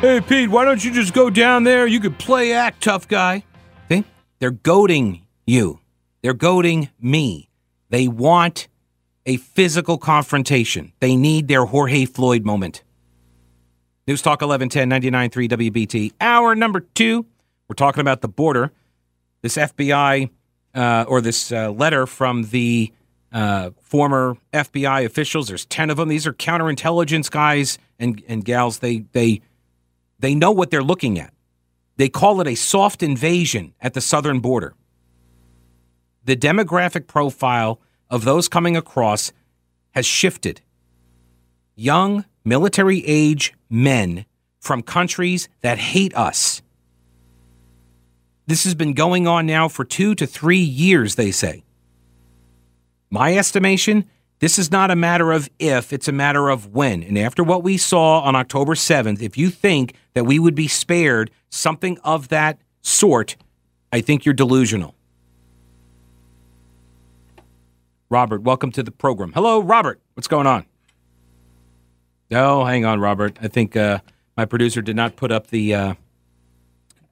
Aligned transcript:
Hey, 0.00 0.22
Pete, 0.22 0.48
why 0.48 0.64
don't 0.64 0.82
you 0.82 0.90
just 0.92 1.12
go 1.12 1.28
down 1.28 1.64
there? 1.64 1.86
You 1.86 2.00
could 2.00 2.18
play 2.18 2.54
act, 2.54 2.82
tough 2.82 3.06
guy. 3.06 3.44
See? 3.90 4.02
They're 4.38 4.50
goading 4.50 5.26
you. 5.46 5.80
They're 6.22 6.32
goading 6.32 6.88
me. 6.98 7.50
They 7.90 8.08
want 8.08 8.68
a 9.26 9.36
physical 9.36 9.98
confrontation. 9.98 10.94
They 11.00 11.16
need 11.16 11.48
their 11.48 11.66
George 11.66 12.06
Floyd 12.06 12.46
moment. 12.46 12.82
News 14.06 14.22
Talk 14.22 14.40
1110 14.40 15.12
99.3 15.30 15.70
WBT. 15.70 16.12
Hour 16.18 16.54
number 16.54 16.80
two. 16.80 17.26
We're 17.68 17.74
talking 17.74 18.00
about 18.00 18.22
the 18.22 18.28
border. 18.28 18.72
This 19.42 19.58
FBI 19.58 20.30
uh, 20.74 21.04
or 21.08 21.20
this 21.20 21.52
uh, 21.52 21.72
letter 21.72 22.06
from 22.06 22.44
the 22.44 22.90
uh, 23.32 23.72
former 23.82 24.38
FBI 24.54 25.04
officials. 25.04 25.48
There's 25.48 25.66
10 25.66 25.90
of 25.90 25.98
them. 25.98 26.08
These 26.08 26.26
are 26.26 26.32
counterintelligence 26.32 27.30
guys 27.30 27.78
and, 27.98 28.22
and 28.26 28.42
gals. 28.42 28.78
They, 28.78 29.04
they, 29.12 29.42
they 30.20 30.34
know 30.34 30.52
what 30.52 30.70
they're 30.70 30.82
looking 30.82 31.18
at. 31.18 31.32
They 31.96 32.08
call 32.08 32.40
it 32.40 32.46
a 32.46 32.54
soft 32.54 33.02
invasion 33.02 33.74
at 33.80 33.94
the 33.94 34.00
southern 34.00 34.40
border. 34.40 34.74
The 36.24 36.36
demographic 36.36 37.06
profile 37.06 37.80
of 38.08 38.24
those 38.24 38.48
coming 38.48 38.76
across 38.76 39.32
has 39.92 40.06
shifted. 40.06 40.60
Young, 41.74 42.24
military 42.44 43.04
age 43.06 43.54
men 43.68 44.26
from 44.60 44.82
countries 44.82 45.48
that 45.62 45.78
hate 45.78 46.14
us. 46.14 46.62
This 48.46 48.64
has 48.64 48.74
been 48.74 48.92
going 48.94 49.26
on 49.26 49.46
now 49.46 49.68
for 49.68 49.84
two 49.84 50.14
to 50.16 50.26
three 50.26 50.58
years, 50.58 51.14
they 51.14 51.30
say. 51.30 51.64
My 53.10 53.36
estimation 53.36 54.04
this 54.40 54.58
is 54.58 54.70
not 54.70 54.90
a 54.90 54.96
matter 54.96 55.32
of 55.32 55.48
if, 55.58 55.92
it's 55.92 56.08
a 56.08 56.12
matter 56.12 56.48
of 56.48 56.74
when. 56.74 57.02
And 57.02 57.18
after 57.18 57.44
what 57.44 57.62
we 57.62 57.76
saw 57.76 58.20
on 58.20 58.34
October 58.34 58.74
7th, 58.74 59.22
if 59.22 59.36
you 59.36 59.50
think 59.50 59.94
that 60.14 60.24
we 60.24 60.38
would 60.38 60.54
be 60.54 60.66
spared 60.66 61.30
something 61.50 61.98
of 62.04 62.28
that 62.28 62.58
sort, 62.80 63.36
I 63.92 64.00
think 64.00 64.24
you're 64.24 64.34
delusional. 64.34 64.94
Robert, 68.08 68.42
welcome 68.42 68.72
to 68.72 68.82
the 68.82 68.90
program. 68.90 69.32
Hello, 69.34 69.60
Robert. 69.60 70.00
What's 70.14 70.26
going 70.26 70.46
on? 70.46 70.64
No, 72.30 72.64
hang 72.64 72.84
on, 72.84 72.98
Robert. 72.98 73.38
I 73.42 73.48
think 73.48 73.76
uh, 73.76 73.98
my 74.36 74.46
producer 74.46 74.80
did 74.80 74.96
not 74.96 75.16
put 75.16 75.30
up 75.30 75.48
the 75.48 75.74
uh, 75.74 75.94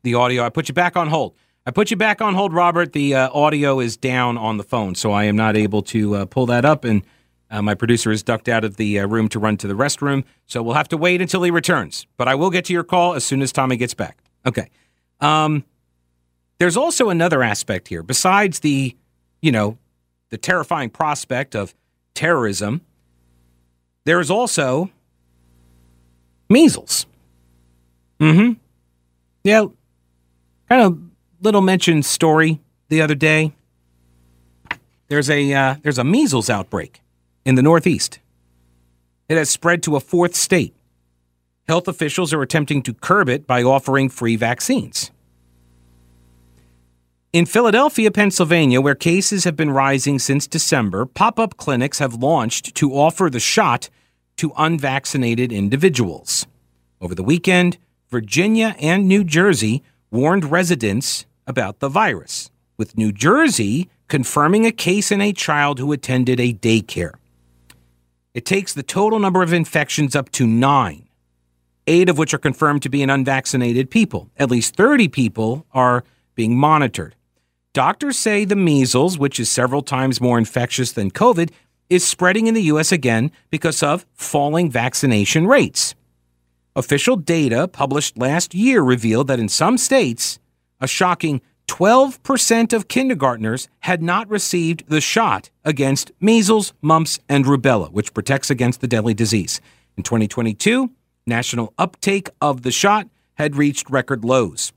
the 0.03 0.15
audio. 0.15 0.45
I 0.45 0.49
put 0.49 0.69
you 0.69 0.75
back 0.75 0.97
on 0.97 1.09
hold. 1.09 1.35
I 1.67 1.71
put 1.71 1.91
you 1.91 1.97
back 1.97 2.23
on 2.23 2.35
hold, 2.35 2.53
Robert. 2.53 2.93
The 2.93 3.15
uh, 3.15 3.31
audio 3.33 3.79
is 3.81 3.97
down 3.97 4.39
on 4.39 4.57
the 4.57 4.65
phone, 4.65 4.95
so 4.95 5.13
I 5.13 5.25
am 5.25 5.37
not 5.37 5.57
able 5.57 5.83
to 5.83 6.15
uh, 6.15 6.25
pull 6.25 6.47
that 6.47 6.65
up. 6.65 6.85
And 6.85 7.03
uh, 7.51 7.63
my 7.63 7.75
producer 7.75 8.11
is 8.11 8.23
ducked 8.23 8.49
out 8.49 8.65
of 8.65 8.77
the 8.77 9.01
uh, 9.01 9.07
room 9.07 9.29
to 9.31 9.39
run 9.39 9.57
to 9.59 9.67
the 9.67 9.75
restroom, 9.75 10.25
so 10.47 10.63
we'll 10.63 10.75
have 10.75 10.89
to 10.89 10.97
wait 10.97 11.21
until 11.21 11.43
he 11.43 11.51
returns. 11.51 12.07
But 12.17 12.29
I 12.29 12.35
will 12.35 12.51
get 12.51 12.67
to 12.67 12.73
your 12.73 12.85
call 12.85 13.15
as 13.15 13.25
soon 13.25 13.43
as 13.43 13.53
Tommy 13.53 13.77
gets 13.77 13.95
back. 13.95 14.19
Okay. 14.45 14.71
Um, 15.21 15.65
there's 16.59 16.77
also 16.77 17.09
another 17.09 17.43
aspect 17.43 17.89
here 17.89 18.03
besides 18.03 18.61
the, 18.61 18.97
you 19.41 19.53
know, 19.53 19.79
the 20.31 20.37
terrifying 20.37 20.91
prospect 20.91 21.55
of 21.55 21.75
terrorism. 22.15 22.83
There 24.05 24.21
is 24.21 24.31
also 24.31 24.91
measles. 26.49 27.07
Mm-hmm. 28.21 28.55
Yeah. 29.45 29.67
Kind 30.69 30.83
of 30.83 30.99
little 31.41 31.61
mentioned 31.61 32.05
story 32.05 32.61
the 32.89 33.01
other 33.01 33.15
day. 33.15 33.53
There's 35.09 35.31
a 35.31 35.53
uh, 35.55 35.77
there's 35.83 35.99
a 35.99 36.05
measles 36.05 36.51
outbreak 36.51 37.01
in 37.49 37.55
the 37.55 37.63
Northeast. 37.63 38.19
It 39.31 39.39
has 39.39 39.49
spread 39.49 39.83
to 39.85 39.97
a 39.97 40.01
fourth 40.01 40.37
state. 40.37 40.75
Health 41.67 41.89
officials 41.89 42.35
are 42.35 42.43
attempting 42.43 42.83
to 42.83 42.93
curb 42.93 43.31
it 43.31 43.47
by 43.47 43.63
offering 43.63 44.11
free 44.11 44.37
vaccines. 44.37 45.11
In 47.33 47.47
Philadelphia, 47.47 48.11
Pennsylvania, 48.11 48.83
where 48.83 48.95
cases 48.95 49.45
have 49.45 49.57
been 49.57 49.71
rising 49.71 50.19
since 50.19 50.47
December, 50.47 51.07
pop 51.07 51.39
up 51.39 51.57
clinics 51.57 52.01
have 52.01 52.13
launched 52.13 52.75
to 52.75 52.93
offer 52.93 53.31
the 53.31 53.41
shot 53.41 53.89
to 54.37 54.53
unvaccinated 54.59 55.51
individuals. 55.51 56.47
Over 57.01 57.15
the 57.15 57.23
weekend, 57.23 57.79
Virginia 58.11 58.77
and 58.79 59.09
New 59.09 59.25
Jersey 59.25 59.83
warned 60.11 60.45
residents 60.45 61.25
about 61.47 61.79
the 61.79 61.89
virus, 61.89 62.51
with 62.77 62.99
New 62.99 63.11
Jersey 63.11 63.89
confirming 64.07 64.67
a 64.67 64.71
case 64.71 65.11
in 65.11 65.23
a 65.23 65.33
child 65.33 65.79
who 65.79 65.93
attended 65.93 66.41
a 66.41 66.53
daycare. 66.53 67.15
It 68.35 68.45
takes 68.45 68.75
the 68.75 68.83
total 68.83 69.19
number 69.19 69.43
of 69.43 69.53
infections 69.53 70.15
up 70.15 70.31
to 70.33 70.47
nine, 70.47 71.09
eight 71.87 72.09
of 72.09 72.19
which 72.19 72.35
are 72.35 72.39
confirmed 72.39 72.83
to 72.83 72.89
be 72.89 73.03
in 73.03 73.11
unvaccinated 73.11 73.91
people. 73.91 74.31
At 74.37 74.51
least 74.51 74.77
30 74.77 75.09
people 75.09 75.67
are 75.73 76.05
being 76.35 76.57
monitored. 76.57 77.17
Doctors 77.73 78.19
say 78.19 78.45
the 78.45 78.57
measles, 78.57 79.19
which 79.19 79.39
is 79.39 79.51
several 79.51 79.83
times 79.83 80.21
more 80.21 80.39
infectious 80.39 80.93
than 80.93 81.11
COVID, 81.11 81.51
is 81.89 82.07
spreading 82.07 82.47
in 82.47 82.55
the 82.55 82.63
U.S. 82.63 82.93
again 82.93 83.31
because 83.51 83.83
of 83.83 84.07
falling 84.15 84.71
vaccination 84.71 85.47
rates. 85.47 85.95
Official 86.77 87.17
data 87.17 87.67
published 87.67 88.19
last 88.19 88.55
year 88.55 88.83
revealed 88.83 89.27
that 89.29 89.41
in 89.41 89.49
some 89.49 89.79
states, 89.79 90.39
a 90.81 90.87
shocking 90.87 91.41
12% 91.69 92.73
of 92.73 92.89
kindergartners 92.89 93.69
had 93.81 94.03
not 94.03 94.29
received 94.29 94.89
the 94.89 95.01
shot 95.01 95.51
against 95.65 96.11
measles, 96.21 96.73
mumps, 96.83 97.21
and 97.29 97.45
rubella, 97.45 97.93
which 97.93 98.13
protects 98.15 98.51
against 98.51 98.81
the 98.81 98.89
deadly 98.89 99.15
disease. 99.15 99.61
In 99.97 100.03
2022, 100.03 100.91
national 101.27 101.73
uptake 101.79 102.31
of 102.41 102.63
the 102.63 102.73
shot 102.73 103.07
had 103.35 103.55
reached 103.55 103.89
record 103.91 104.25
lows, 104.25 104.73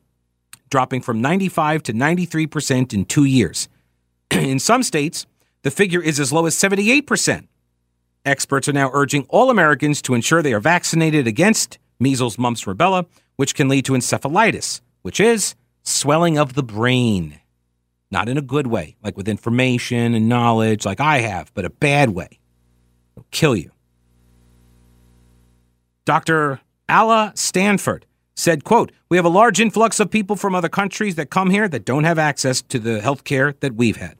dropping 0.69 1.01
from 1.01 1.21
95 1.21 1.81
to 1.83 1.93
93% 1.93 2.93
in 2.93 3.05
two 3.05 3.25
years. 3.25 3.67
in 4.31 4.59
some 4.59 4.83
states, 4.83 5.25
the 5.63 5.71
figure 5.71 6.01
is 6.01 6.19
as 6.19 6.31
low 6.31 6.45
as 6.45 6.55
78%. 6.55 7.47
Experts 8.25 8.67
are 8.67 8.73
now 8.73 8.91
urging 8.93 9.25
all 9.29 9.49
Americans 9.49 10.01
to 10.03 10.13
ensure 10.13 10.41
they 10.41 10.53
are 10.53 10.59
vaccinated 10.59 11.25
against 11.25 11.79
measles, 11.99 12.37
mumps, 12.37 12.65
rubella, 12.65 13.05
which 13.37 13.55
can 13.55 13.67
lead 13.67 13.85
to 13.85 13.93
encephalitis, 13.93 14.81
which 15.01 15.19
is 15.19 15.55
swelling 15.83 16.37
of 16.37 16.53
the 16.53 16.63
brain. 16.63 17.39
Not 18.09 18.27
in 18.27 18.37
a 18.37 18.41
good 18.41 18.67
way, 18.67 18.97
like 19.01 19.15
with 19.15 19.29
information 19.29 20.13
and 20.13 20.27
knowledge, 20.27 20.85
like 20.85 20.99
I 20.99 21.19
have, 21.19 21.53
but 21.53 21.65
a 21.65 21.69
bad 21.69 22.09
way. 22.09 22.39
It'll 23.15 23.25
kill 23.31 23.55
you. 23.55 23.71
Dr. 26.05 26.59
Alla 26.89 27.31
Stanford 27.35 28.05
said, 28.35 28.63
quote, 28.63 28.91
We 29.09 29.17
have 29.17 29.25
a 29.25 29.29
large 29.29 29.61
influx 29.61 29.99
of 29.99 30.09
people 30.09 30.35
from 30.35 30.55
other 30.55 30.69
countries 30.69 31.15
that 31.15 31.29
come 31.29 31.49
here 31.49 31.67
that 31.69 31.85
don't 31.85 32.03
have 32.03 32.19
access 32.19 32.61
to 32.63 32.79
the 32.79 33.01
health 33.01 33.23
care 33.23 33.53
that 33.61 33.75
we've 33.75 33.97
had. 33.97 34.17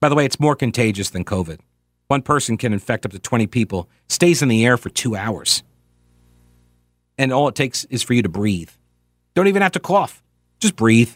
By 0.00 0.08
the 0.08 0.14
way, 0.14 0.24
it's 0.24 0.40
more 0.40 0.56
contagious 0.56 1.10
than 1.10 1.24
COVID. 1.24 1.60
One 2.08 2.22
person 2.22 2.56
can 2.56 2.72
infect 2.72 3.06
up 3.06 3.12
to 3.12 3.18
20 3.18 3.46
people, 3.46 3.88
stays 4.08 4.42
in 4.42 4.48
the 4.48 4.66
air 4.66 4.76
for 4.76 4.90
two 4.90 5.16
hours. 5.16 5.62
And 7.16 7.32
all 7.32 7.48
it 7.48 7.54
takes 7.54 7.84
is 7.84 8.02
for 8.02 8.14
you 8.14 8.22
to 8.22 8.28
breathe. 8.28 8.70
Don't 9.34 9.46
even 9.46 9.62
have 9.62 9.72
to 9.72 9.80
cough. 9.80 10.22
Just 10.60 10.76
breathe. 10.76 11.10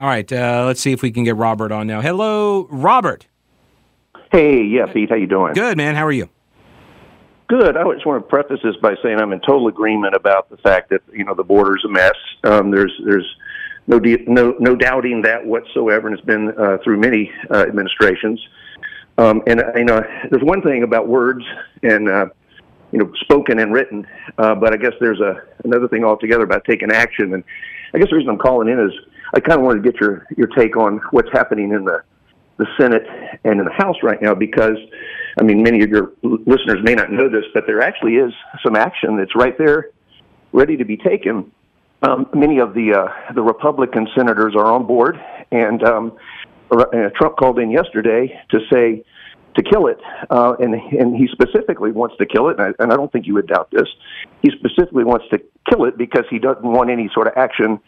All 0.00 0.08
right, 0.08 0.30
uh, 0.30 0.64
let's 0.66 0.80
see 0.80 0.92
if 0.92 1.00
we 1.02 1.10
can 1.10 1.24
get 1.24 1.36
Robert 1.36 1.72
on 1.72 1.86
now. 1.86 2.02
Hello, 2.02 2.66
Robert. 2.70 3.26
Hey, 4.30 4.62
yeah, 4.62 4.86
Pete, 4.92 5.08
how 5.08 5.16
you 5.16 5.26
doing? 5.26 5.54
Good, 5.54 5.76
man. 5.76 5.94
How 5.94 6.04
are 6.04 6.12
you? 6.12 6.28
Good. 7.48 7.76
I 7.76 7.84
just 7.94 8.04
want 8.04 8.22
to 8.22 8.28
preface 8.28 8.60
this 8.62 8.76
by 8.82 8.94
saying 9.02 9.20
I'm 9.20 9.32
in 9.32 9.40
total 9.40 9.68
agreement 9.68 10.14
about 10.14 10.50
the 10.50 10.56
fact 10.58 10.90
that 10.90 11.00
you 11.12 11.24
know 11.24 11.34
the 11.34 11.44
border's 11.44 11.84
a 11.84 11.88
mess. 11.88 12.16
Um, 12.42 12.70
there's 12.72 12.92
there's 13.04 13.36
no 13.86 14.00
de- 14.00 14.24
no 14.26 14.54
no 14.58 14.74
doubting 14.74 15.22
that 15.22 15.46
whatsoever, 15.46 16.08
and 16.08 16.18
it's 16.18 16.26
been 16.26 16.52
uh, 16.58 16.78
through 16.82 16.98
many 16.98 17.30
uh, 17.50 17.58
administrations. 17.62 18.44
Um, 19.16 19.42
and 19.46 19.62
you 19.76 19.84
know, 19.84 20.02
there's 20.30 20.42
one 20.42 20.60
thing 20.60 20.82
about 20.82 21.06
words 21.06 21.44
and 21.82 22.08
uh, 22.08 22.26
you 22.92 22.98
know 22.98 23.10
spoken 23.20 23.58
and 23.58 23.72
written, 23.72 24.06
uh, 24.38 24.54
but 24.54 24.72
I 24.72 24.76
guess 24.76 24.92
there's 25.00 25.20
a 25.20 25.42
another 25.64 25.88
thing 25.88 26.04
altogether 26.04 26.44
about 26.44 26.64
taking 26.64 26.90
action. 26.90 27.34
And 27.34 27.44
I 27.94 27.98
guess 27.98 28.08
the 28.10 28.16
reason 28.16 28.30
I'm 28.30 28.38
calling 28.38 28.68
in 28.68 28.78
is 28.78 28.92
I 29.34 29.40
kind 29.40 29.58
of 29.58 29.64
wanted 29.64 29.82
to 29.82 29.90
get 29.90 30.00
your 30.00 30.26
your 30.36 30.48
take 30.48 30.76
on 30.76 31.00
what's 31.10 31.30
happening 31.32 31.72
in 31.72 31.84
the 31.84 32.02
the 32.58 32.66
Senate 32.78 33.06
and 33.44 33.60
in 33.60 33.64
the 33.66 33.72
House 33.72 33.96
right 34.02 34.20
now 34.20 34.34
because 34.34 34.78
I 35.38 35.42
mean, 35.42 35.62
many 35.62 35.82
of 35.82 35.90
your 35.90 36.12
listeners 36.22 36.78
may 36.82 36.94
not 36.94 37.12
know 37.12 37.28
this, 37.28 37.44
but 37.52 37.64
there 37.66 37.82
actually 37.82 38.16
is 38.16 38.32
some 38.64 38.74
action 38.74 39.16
that's 39.16 39.34
right 39.36 39.56
there, 39.58 39.90
ready 40.52 40.76
to 40.78 40.84
be 40.84 40.96
taken. 40.96 41.52
Um, 42.02 42.28
many 42.34 42.58
of 42.58 42.72
the 42.74 42.94
uh, 42.94 43.32
the 43.34 43.42
Republican 43.42 44.08
senators 44.16 44.54
are 44.56 44.66
on 44.66 44.86
board, 44.86 45.20
and 45.50 45.82
um, 45.84 46.16
Trump 47.16 47.36
called 47.36 47.58
in 47.58 47.70
yesterday 47.70 48.40
to 48.50 48.60
say 48.72 49.04
to 49.56 49.62
kill 49.62 49.86
it, 49.86 49.98
uh, 50.30 50.54
and 50.60 50.74
and 50.74 51.16
he 51.16 51.26
specifically 51.32 51.90
wants 51.92 52.16
to 52.18 52.26
kill 52.26 52.48
it, 52.48 52.58
and 52.58 52.74
I, 52.78 52.82
and 52.82 52.92
I 52.92 52.96
don't 52.96 53.10
think 53.12 53.26
you 53.26 53.34
would 53.34 53.46
doubt 53.46 53.70
this. 53.70 53.88
He 54.42 54.50
specifically 54.50 55.04
wants 55.04 55.26
to 55.30 55.40
kill 55.70 55.84
it 55.84 55.96
because 55.98 56.24
he 56.30 56.38
doesn't 56.38 56.64
want 56.64 56.90
any 56.90 57.08
sort 57.14 57.26
of 57.26 57.32
action 57.36 57.80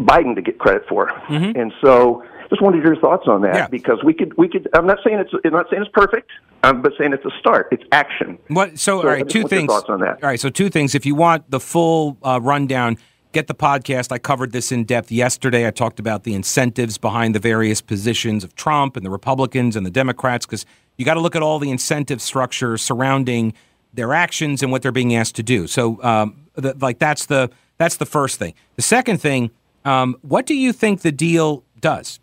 Biden 0.00 0.34
to 0.34 0.42
get 0.42 0.58
credit 0.58 0.84
for, 0.88 1.08
Mhm. 1.28 1.60
and 1.60 1.72
so 1.82 2.22
just 2.48 2.62
wanted 2.62 2.82
your 2.82 2.96
thoughts 2.96 3.28
on 3.28 3.42
that 3.42 3.54
Yeah. 3.54 3.66
because 3.68 4.02
we 4.02 4.14
could 4.14 4.36
we 4.38 4.48
could. 4.48 4.68
I'm 4.74 4.86
not 4.86 4.98
saying 5.04 5.18
it's 5.18 5.32
I'm 5.44 5.52
not 5.52 5.68
saying 5.70 5.82
it's 5.82 5.90
perfect, 5.92 6.30
um, 6.62 6.80
but 6.82 6.92
saying 6.98 7.12
it's 7.12 7.24
a 7.24 7.30
start. 7.38 7.68
It's 7.70 7.84
action. 7.92 8.38
What? 8.48 8.78
So, 8.78 8.98
all 9.00 9.08
I 9.08 9.12
right, 9.14 9.28
two 9.28 9.44
things. 9.44 9.66
thoughts 9.72 9.88
on 9.90 10.00
that. 10.00 10.22
All 10.22 10.28
right, 10.30 10.40
so 10.40 10.48
two 10.48 10.68
things. 10.70 10.94
If 10.94 11.04
you 11.06 11.14
want 11.14 11.50
the 11.50 11.60
full 11.60 12.16
uh, 12.22 12.40
rundown, 12.42 12.96
get 13.32 13.46
the 13.46 13.54
podcast. 13.54 14.12
I 14.12 14.18
covered 14.18 14.52
this 14.52 14.72
in 14.72 14.84
depth 14.84 15.12
yesterday. 15.12 15.66
I 15.66 15.70
talked 15.70 16.00
about 16.00 16.24
the 16.24 16.34
incentives 16.34 16.98
behind 16.98 17.34
the 17.34 17.38
various 17.38 17.80
positions 17.80 18.44
of 18.44 18.54
Trump 18.54 18.96
and 18.96 19.04
the 19.04 19.10
Republicans 19.10 19.76
and 19.76 19.86
the 19.86 19.90
Democrats 19.90 20.46
because 20.46 20.66
you 20.96 21.04
got 21.04 21.14
to 21.14 21.20
look 21.20 21.36
at 21.36 21.42
all 21.42 21.58
the 21.58 21.70
incentive 21.70 22.20
structure 22.20 22.76
surrounding 22.76 23.54
their 23.94 24.12
actions 24.12 24.62
and 24.62 24.70
what 24.70 24.82
they're 24.82 24.92
being 24.92 25.14
asked 25.14 25.36
to 25.36 25.42
do. 25.42 25.66
So, 25.66 26.02
um, 26.02 26.46
the, 26.54 26.76
like 26.80 26.98
that's 26.98 27.26
the 27.26 27.50
that's 27.78 27.96
the 27.96 28.06
first 28.06 28.38
thing. 28.38 28.54
The 28.76 28.82
second 28.82 29.18
thing, 29.18 29.50
um, 29.84 30.16
what 30.22 30.46
do 30.46 30.54
you 30.54 30.72
think 30.72 31.00
the 31.00 31.12
deal 31.12 31.64
does? 31.80 32.20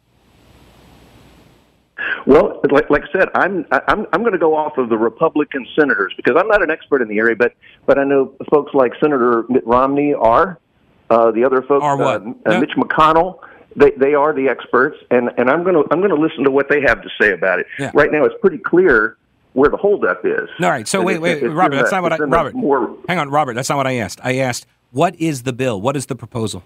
Well, 2.28 2.62
like, 2.72 2.90
like 2.90 3.04
I 3.04 3.20
said, 3.20 3.30
I'm 3.34 3.66
I'm 3.72 4.06
I'm 4.14 4.22
going 4.22 4.34
to 4.34 4.38
go 4.38 4.56
off 4.56 4.78
of 4.78 4.90
the 4.90 4.98
Republican 4.98 5.66
senators 5.78 6.14
because 6.16 6.36
I'm 6.38 6.48
not 6.48 6.62
an 6.62 6.70
expert 6.70 7.02
in 7.02 7.08
the 7.08 7.18
area, 7.18 7.36
but 7.36 7.54
but 7.86 7.98
I 7.98 8.04
know 8.04 8.34
folks 8.52 8.74
like 8.74 8.94
Senator 9.02 9.46
Mitt 9.50 9.66
Romney 9.66 10.14
are. 10.14 10.60
Uh, 11.10 11.32
the 11.32 11.44
other 11.46 11.62
folks, 11.62 11.84
Are 11.84 11.98
what? 11.98 12.22
Uh, 12.22 12.30
uh, 12.46 12.52
No. 12.54 12.60
Mitch 12.62 12.72
McConnell, 12.78 13.40
they 13.76 13.92
they 13.92 14.14
are 14.14 14.34
the 14.34 14.50
experts, 14.50 14.98
and 15.12 15.30
and 15.38 15.50
I'm 15.50 15.64
going 15.64 15.76
to 15.76 15.86
I'm 15.92 16.00
going 16.00 16.14
to 16.16 16.22
listen 16.22 16.44
to 16.44 16.52
what 16.52 16.70
they 16.70 16.82
have 16.82 17.02
to 17.02 17.10
say 17.20 17.32
about 17.32 17.60
it. 17.60 17.68
Yeah. 17.80 17.92
Right 17.94 18.12
now, 18.12 18.26
it's 18.26 18.36
pretty 18.42 18.58
clear 18.58 19.18
where 19.54 19.70
the 19.70 19.78
holdup 19.78 20.26
is. 20.26 20.50
All 20.60 20.70
right. 20.70 20.88
So 20.88 21.00
And 21.00 21.08
wait, 21.08 21.20
wait, 21.20 21.42
Robert. 21.44 21.76
That's 21.78 21.92
not 21.92 22.04
what 22.04 22.12
I. 22.12 22.16
it's 22.16 22.24
in 22.24 22.30
the 22.30 22.36
Robert, 22.36 22.54
More, 22.54 22.96
hang 23.08 23.18
on, 23.20 23.30
Robert. 23.30 23.54
That's 23.54 23.70
not 23.70 23.78
what 23.78 23.88
I 23.88 23.94
asked. 23.96 24.20
I 24.24 24.38
asked, 24.38 24.68
what 24.92 25.16
is 25.16 25.44
the 25.44 25.54
bill? 25.54 25.82
What 25.82 25.96
is 25.96 26.06
the 26.08 26.16
proposal? 26.16 26.64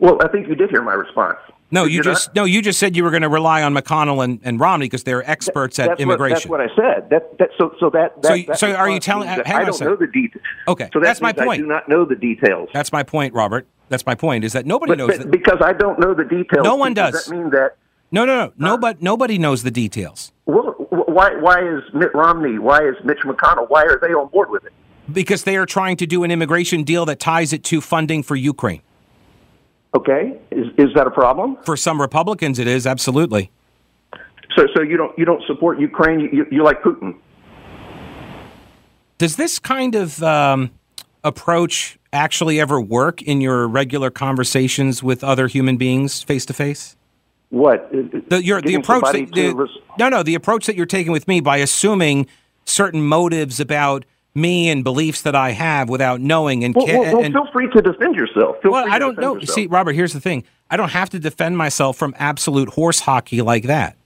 well, 0.00 0.18
I 0.22 0.28
think 0.28 0.48
you 0.48 0.54
did 0.54 0.70
hear 0.70 0.82
my 0.82 0.94
response. 0.94 1.38
No, 1.70 1.84
Did 1.84 1.92
you 1.92 1.98
not? 1.98 2.04
just 2.04 2.34
no, 2.34 2.44
you 2.44 2.62
just 2.62 2.78
said 2.78 2.96
you 2.96 3.04
were 3.04 3.10
going 3.10 3.22
to 3.22 3.28
rely 3.28 3.62
on 3.62 3.74
McConnell 3.74 4.24
and, 4.24 4.40
and 4.42 4.58
Romney 4.58 4.86
because 4.86 5.04
they're 5.04 5.28
experts 5.28 5.78
at 5.78 5.88
that's 5.88 6.00
immigration. 6.00 6.50
What, 6.50 6.58
that's 6.58 6.76
what 6.78 6.86
I 6.86 6.94
said. 6.94 7.10
That, 7.10 7.38
that 7.38 7.50
so 7.58 7.74
so 7.78 7.90
that, 7.90 8.22
that 8.22 8.28
So 8.28 8.42
that 8.46 8.58
so 8.58 8.72
are 8.74 8.88
you 8.88 8.98
telling- 9.00 9.28
means 9.28 9.36
that 9.38 9.46
hang 9.46 9.56
on 9.56 9.62
I 9.62 9.64
don't 9.66 9.80
know 9.82 9.96
the 9.96 10.06
details. 10.06 10.44
Okay, 10.66 10.88
so 10.92 11.00
that 11.00 11.06
that's 11.06 11.20
my 11.20 11.32
point. 11.32 11.60
I 11.60 11.62
do 11.62 11.66
not 11.66 11.88
know 11.88 12.04
the 12.06 12.16
details. 12.16 12.70
That's 12.72 12.90
my 12.92 13.02
point, 13.02 13.34
Robert. 13.34 13.66
That's 13.90 14.06
my 14.06 14.14
point. 14.14 14.44
Is 14.44 14.54
that 14.54 14.64
nobody 14.64 14.92
But, 14.92 14.98
knows 14.98 15.08
but 15.08 15.18
that. 15.18 15.30
because 15.30 15.58
I 15.62 15.72
don't 15.74 15.98
know 15.98 16.14
the 16.14 16.24
details. 16.24 16.64
No 16.64 16.76
one 16.76 16.94
does 16.94 17.12
does. 17.12 17.26
that 17.26 17.36
mean 17.36 17.50
that? 17.50 17.76
No, 18.10 18.24
no, 18.24 18.52
no. 18.56 18.68
Nobody, 18.70 18.98
nobody 19.02 19.38
knows 19.38 19.62
the 19.62 19.70
details 19.70 20.32
Well, 20.46 20.74
why 20.90 21.34
why 21.36 21.60
is 21.60 21.82
Mitt 21.92 22.14
Romney? 22.14 22.58
Why 22.58 22.78
is 22.88 22.96
Mitch 23.04 23.18
McConnell? 23.24 23.68
Why 23.68 23.82
are 23.82 23.98
they 24.00 24.14
on 24.14 24.28
board 24.28 24.48
with 24.50 24.64
it? 24.64 24.72
because 25.10 25.44
they 25.44 25.56
are 25.56 25.64
trying 25.66 25.96
to 25.96 26.06
do 26.06 26.22
an 26.22 26.30
immigration 26.30 26.82
deal 26.82 27.06
that 27.06 27.18
ties 27.18 27.52
it 27.54 27.64
to 27.64 27.80
funding 27.80 28.22
for 28.22 28.36
Ukraine. 28.36 28.82
Okay, 29.96 30.38
is 30.50 30.66
is 30.76 30.88
that 30.94 31.06
a 31.06 31.10
problem? 31.10 31.56
For 31.64 31.76
some 31.76 32.00
Republicans, 32.00 32.58
it 32.58 32.66
is 32.66 32.86
absolutely. 32.86 33.50
So 34.56 34.66
so 34.76 34.82
you 34.82 34.96
don't 34.96 35.18
you 35.18 35.24
don't 35.24 35.42
support 35.46 35.80
Ukraine? 35.80 36.28
You, 36.32 36.46
you, 36.50 36.62
like 36.62 36.82
Putin? 36.82 37.14
Does 39.16 39.36
this 39.36 39.58
kind 39.58 39.94
of 39.94 40.22
um, 40.22 40.70
approach 41.24 41.98
actually 42.12 42.60
ever 42.60 42.80
work 42.80 43.22
in 43.22 43.40
your 43.40 43.66
regular 43.66 44.10
conversations 44.10 45.02
with 45.02 45.24
other 45.24 45.46
human 45.46 45.76
beings 45.76 46.22
face 46.22 46.44
to 46.46 46.52
face? 46.52 46.96
What? 47.50 47.90
The, 47.90 48.44
your, 48.44 48.60
the 48.60 48.74
approach 48.74 49.04
that, 49.04 49.32
the, 49.32 49.54
res- 49.54 49.70
no 49.98 50.10
no 50.10 50.22
the 50.22 50.34
approach 50.34 50.66
that 50.66 50.76
you're 50.76 50.86
taking 50.86 51.12
with 51.12 51.26
me 51.26 51.40
by 51.40 51.56
assuming 51.56 52.26
certain 52.66 53.00
motives 53.00 53.58
about 53.58 54.04
me 54.34 54.68
and 54.68 54.84
beliefs 54.84 55.22
that 55.22 55.34
I 55.34 55.50
have 55.52 55.88
without 55.88 56.20
knowing 56.20 56.62
and 56.64 56.74
well, 56.74 56.86
ca- 56.86 56.98
well, 57.00 57.14
well, 57.16 57.24
and 57.24 57.34
feel 57.34 57.48
free 57.52 57.68
to 57.70 57.82
defend 57.82 58.14
yourself. 58.14 58.56
Feel 58.62 58.72
well 58.72 58.86
I 58.88 58.98
don't 58.98 59.18
know 59.18 59.34
yourself. 59.34 59.54
see 59.54 59.66
Robert 59.66 59.92
here's 59.94 60.12
the 60.12 60.20
thing 60.20 60.44
I 60.70 60.76
don't 60.76 60.90
have 60.90 61.10
to 61.10 61.18
defend 61.18 61.56
myself 61.58 61.96
from 61.96 62.14
absolute 62.18 62.68
horse 62.70 63.00
hockey 63.00 63.40
like 63.42 63.64
that 63.64 63.96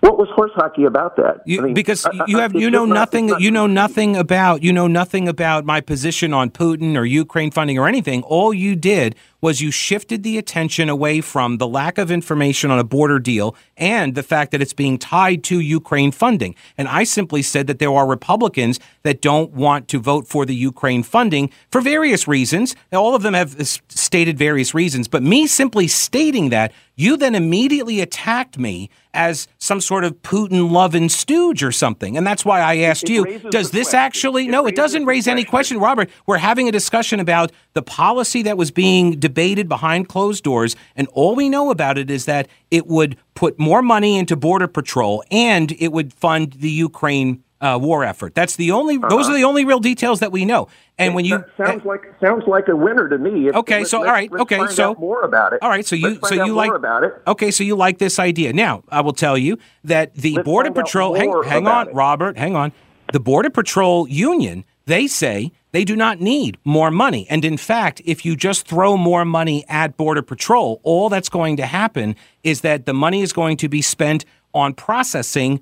What 0.00 0.18
was 0.18 0.28
horse 0.34 0.50
hockey 0.54 0.84
about 0.84 1.16
that? 1.16 1.42
you, 1.44 1.60
I 1.60 1.64
mean, 1.66 1.74
because 1.74 2.06
I- 2.06 2.24
you 2.26 2.38
have 2.38 2.54
you 2.54 2.70
know 2.70 2.86
nothing 2.86 3.26
not- 3.28 3.40
you 3.40 3.50
know 3.50 3.66
nothing 3.66 4.16
about 4.16 4.62
you 4.62 4.72
know 4.72 4.86
nothing 4.86 5.28
about 5.28 5.64
my 5.64 5.80
position 5.80 6.32
on 6.32 6.50
Putin 6.50 6.96
or 6.96 7.04
Ukraine 7.04 7.50
funding 7.50 7.78
or 7.78 7.86
anything 7.86 8.22
all 8.22 8.52
you 8.54 8.74
did 8.74 9.14
was 9.40 9.60
you 9.60 9.70
shifted 9.70 10.22
the 10.22 10.38
attention 10.38 10.88
away 10.88 11.20
from 11.20 11.58
the 11.58 11.66
lack 11.66 11.98
of 11.98 12.10
information 12.10 12.70
on 12.70 12.78
a 12.78 12.84
border 12.84 13.18
deal 13.18 13.54
and 13.76 14.14
the 14.14 14.22
fact 14.22 14.52
that 14.52 14.60
it's 14.60 14.72
being 14.72 14.98
tied 14.98 15.42
to 15.44 15.60
Ukraine 15.60 16.12
funding 16.12 16.54
and 16.76 16.88
I 16.88 17.04
simply 17.04 17.42
said 17.42 17.66
that 17.66 17.78
there 17.78 17.92
are 17.92 18.06
Republicans 18.06 18.78
that 19.02 19.20
don't 19.20 19.52
want 19.52 19.88
to 19.88 19.98
vote 19.98 20.26
for 20.26 20.44
the 20.44 20.54
Ukraine 20.54 21.02
funding 21.02 21.50
for 21.70 21.80
various 21.80 22.28
reasons 22.28 22.74
all 22.92 23.14
of 23.14 23.22
them 23.22 23.34
have 23.34 23.56
stated 23.88 24.38
various 24.38 24.74
reasons 24.74 25.08
but 25.08 25.22
me 25.22 25.46
simply 25.46 25.88
stating 25.88 26.50
that 26.50 26.72
you 26.96 27.16
then 27.16 27.34
immediately 27.34 28.00
attacked 28.00 28.58
me 28.58 28.90
as 29.14 29.48
some 29.58 29.80
sort 29.80 30.04
of 30.04 30.20
Putin 30.22 30.70
loving 30.70 31.08
stooge 31.08 31.64
or 31.64 31.72
something. 31.72 32.16
And 32.16 32.26
that's 32.26 32.44
why 32.44 32.60
I 32.60 32.76
asked 32.78 33.04
it 33.04 33.10
you, 33.10 33.38
does 33.50 33.70
this 33.70 33.88
question. 33.88 33.98
actually, 33.98 34.44
It 34.44 34.50
no, 34.50 34.66
it 34.66 34.76
doesn't 34.76 35.06
raise 35.06 35.26
any 35.26 35.42
question. 35.42 35.78
question, 35.78 35.80
Robert. 35.80 36.10
We're 36.26 36.36
having 36.36 36.68
a 36.68 36.72
discussion 36.72 37.18
about 37.18 37.52
the 37.72 37.82
policy 37.82 38.42
that 38.42 38.58
was 38.58 38.70
being 38.70 39.12
debated 39.12 39.29
behind 39.34 40.08
closed 40.08 40.44
doors. 40.44 40.76
And 40.96 41.08
all 41.12 41.34
we 41.34 41.48
know 41.48 41.70
about 41.70 41.98
it 41.98 42.10
is 42.10 42.24
that 42.26 42.48
it 42.70 42.86
would 42.86 43.16
put 43.34 43.58
more 43.58 43.82
money 43.82 44.16
into 44.18 44.36
Border 44.36 44.68
Patrol 44.68 45.22
and 45.30 45.72
it 45.78 45.92
would 45.92 46.12
fund 46.12 46.54
the 46.54 46.70
Ukraine 46.70 47.42
uh, 47.62 47.78
war 47.80 48.04
effort. 48.04 48.34
That's 48.34 48.56
the 48.56 48.70
only, 48.70 48.96
those 48.96 49.28
are 49.28 49.34
the 49.34 49.44
only 49.44 49.66
real 49.66 49.80
details 49.80 50.20
that 50.20 50.32
we 50.32 50.46
know. 50.46 50.68
And 50.98 51.14
when 51.14 51.26
you, 51.26 51.36
Uh-huh. 51.36 51.66
Sounds 51.66 51.84
like 51.84 52.00
sounds 52.20 52.44
like 52.46 52.68
a 52.68 52.76
winner 52.76 53.06
to 53.08 53.18
me. 53.18 53.48
If- 53.48 53.54
Okay, 53.56 53.84
so 53.84 53.98
all 53.98 54.04
let's- 54.04 54.32
okay, 54.42 54.66
so 54.68 54.94
more 54.94 55.22
about 55.22 55.52
it. 55.52 55.62
All 55.62 55.68
right, 55.68 55.84
so 55.84 55.94
you 55.94 56.18
so 56.24 56.34
you 56.34 56.54
like 56.54 56.72
about 56.72 57.04
it. 57.04 57.12
Okay, 57.26 57.50
so 57.50 57.62
you 57.62 57.76
like 57.76 57.98
this 57.98 58.18
idea. 58.18 58.54
Now, 58.54 58.82
I 58.88 59.02
will 59.02 59.12
tell 59.12 59.36
you 59.36 59.58
that 59.84 60.14
the 60.14 60.36
Let's 60.36 60.46
Border 60.46 60.70
Patrol 60.70 61.14
hang, 61.14 61.30
hang 61.44 61.66
on, 61.66 61.88
it. 61.88 61.94
Robert, 61.94 62.38
hang 62.38 62.56
on. 62.56 62.72
The 63.12 63.20
Border 63.20 63.50
Patrol 63.50 64.08
Union, 64.08 64.64
they 64.86 65.06
say 65.06 65.52
they 65.72 65.84
do 65.84 65.94
not 65.96 66.20
need 66.20 66.58
more 66.64 66.90
money. 66.90 67.26
And 67.30 67.44
in 67.44 67.56
fact, 67.56 68.02
if 68.04 68.24
you 68.24 68.36
just 68.36 68.66
throw 68.66 68.96
more 68.96 69.24
money 69.24 69.64
at 69.68 69.96
Border 69.96 70.22
Patrol, 70.22 70.80
all 70.82 71.08
that's 71.08 71.28
going 71.28 71.56
to 71.58 71.66
happen 71.66 72.16
is 72.42 72.62
that 72.62 72.86
the 72.86 72.94
money 72.94 73.22
is 73.22 73.32
going 73.32 73.56
to 73.58 73.68
be 73.68 73.80
spent 73.82 74.24
on 74.52 74.74
processing 74.74 75.60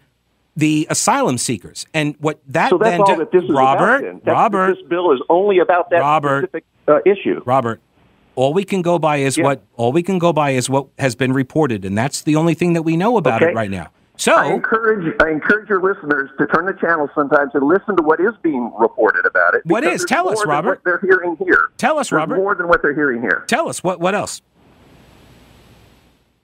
the 0.56 0.86
asylum 0.90 1.38
seekers. 1.38 1.86
And 1.94 2.16
what 2.18 2.40
that 2.48 2.70
So 2.70 2.78
that's 2.78 2.90
then 2.90 3.00
all 3.00 3.06
do- 3.06 3.16
that 3.16 3.30
this 3.32 3.44
is 3.44 3.50
Robert, 3.50 3.98
about. 4.04 4.24
Then. 4.24 4.34
Robert, 4.34 4.74
this 4.76 4.88
bill 4.88 5.12
is 5.12 5.20
only 5.28 5.58
about 5.58 5.90
that 5.90 6.00
Robert. 6.00 6.44
specific 6.48 6.64
uh, 6.88 6.98
issue. 7.04 7.42
Robert, 7.44 7.80
all 8.34 8.52
we 8.54 8.64
can 8.64 8.82
go 8.82 8.98
by 8.98 9.18
is 9.18 9.36
Yeah. 9.36 9.44
what 9.44 9.62
all 9.76 9.92
we 9.92 10.02
can 10.02 10.18
go 10.18 10.32
by 10.32 10.50
is 10.50 10.68
what 10.70 10.86
has 10.98 11.14
been 11.14 11.32
reported, 11.32 11.84
and 11.84 11.96
that's 11.98 12.22
the 12.22 12.34
only 12.36 12.54
thing 12.54 12.72
that 12.72 12.82
we 12.82 12.96
know 12.96 13.18
about 13.18 13.42
Okay. 13.42 13.52
it 13.52 13.54
right 13.54 13.70
now. 13.70 13.88
I 14.18 14.22
So, 14.22 14.54
encourage 14.54 15.14
I 15.22 15.30
encourage 15.30 15.68
your 15.68 15.80
listeners 15.80 16.28
to 16.38 16.46
turn 16.48 16.66
the 16.66 16.72
channel 16.74 17.08
sometimes 17.14 17.52
and 17.54 17.62
listen 17.66 17.96
to 17.96 18.02
what 18.02 18.18
is 18.20 18.32
being 18.42 18.72
reported 18.78 19.24
about 19.26 19.54
it. 19.54 19.64
What 19.64 19.84
is? 19.84 20.04
Tell 20.04 20.28
us, 20.28 20.44
Robert. 20.44 20.70
What 20.70 20.84
they're 20.84 21.00
hearing 21.00 21.36
here. 21.36 21.70
Tell 21.78 21.98
us, 21.98 22.10
There's 22.10 22.18
Robert. 22.18 22.36
More 22.36 22.54
than 22.54 22.66
what 22.68 22.82
they're 22.82 22.94
hearing 22.94 23.20
here. 23.20 23.44
tell 23.46 23.68
us 23.68 23.82
what 23.84 24.00
what 24.00 24.14
else? 24.14 24.42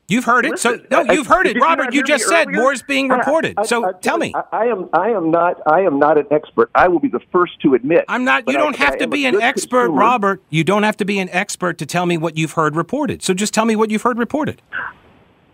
You've 0.06 0.24
heard 0.26 0.44
it. 0.44 0.58
so 0.58 0.78
no, 0.90 1.00
I- 1.08 1.12
you've 1.14 1.26
heard 1.26 1.46
it, 1.46 1.58
Robert. 1.58 1.94
You 1.94 2.02
just 2.02 2.28
said 2.28 2.48
earlier? 2.48 2.60
more 2.60 2.72
is 2.74 2.82
being 2.82 3.08
reported. 3.08 3.54
I- 3.56 3.64
so 3.64 3.86
I- 3.88 3.92
tell 3.92 4.18
me. 4.18 4.32
I, 4.34 4.42
I 4.52 4.64
am 4.66 4.88
I 4.92 5.08
am 5.10 5.30
not 5.30 5.60
I 5.66 5.80
am 5.80 5.98
not 5.98 6.18
an 6.18 6.26
expert. 6.30 6.70
I 6.74 6.88
will 6.88 6.98
be 7.00 7.08
the 7.08 7.20
first 7.32 7.58
to 7.62 7.74
admit. 7.74 8.04
I'm 8.06 8.22
not. 8.24 8.46
You 8.46 8.52
don't 8.58 8.76
have 8.76 8.94
I 8.94 8.98
to 8.98 9.08
be 9.08 9.24
an 9.24 9.40
expert, 9.40 9.86
consumer. 9.86 9.98
Robert. 10.00 10.42
You 10.50 10.62
don't 10.62 10.82
have 10.82 10.96
to 10.98 11.04
be 11.04 11.18
an 11.18 11.28
expert 11.30 11.78
to 11.78 11.86
tell 11.86 12.04
me 12.06 12.18
what 12.18 12.36
you've 12.36 12.52
heard 12.52 12.76
reported. 12.76 13.22
So 13.22 13.32
just 13.34 13.54
tell 13.54 13.64
me 13.64 13.74
what 13.76 13.90
you've 13.90 14.02
heard 14.02 14.18
reported. 14.18 14.60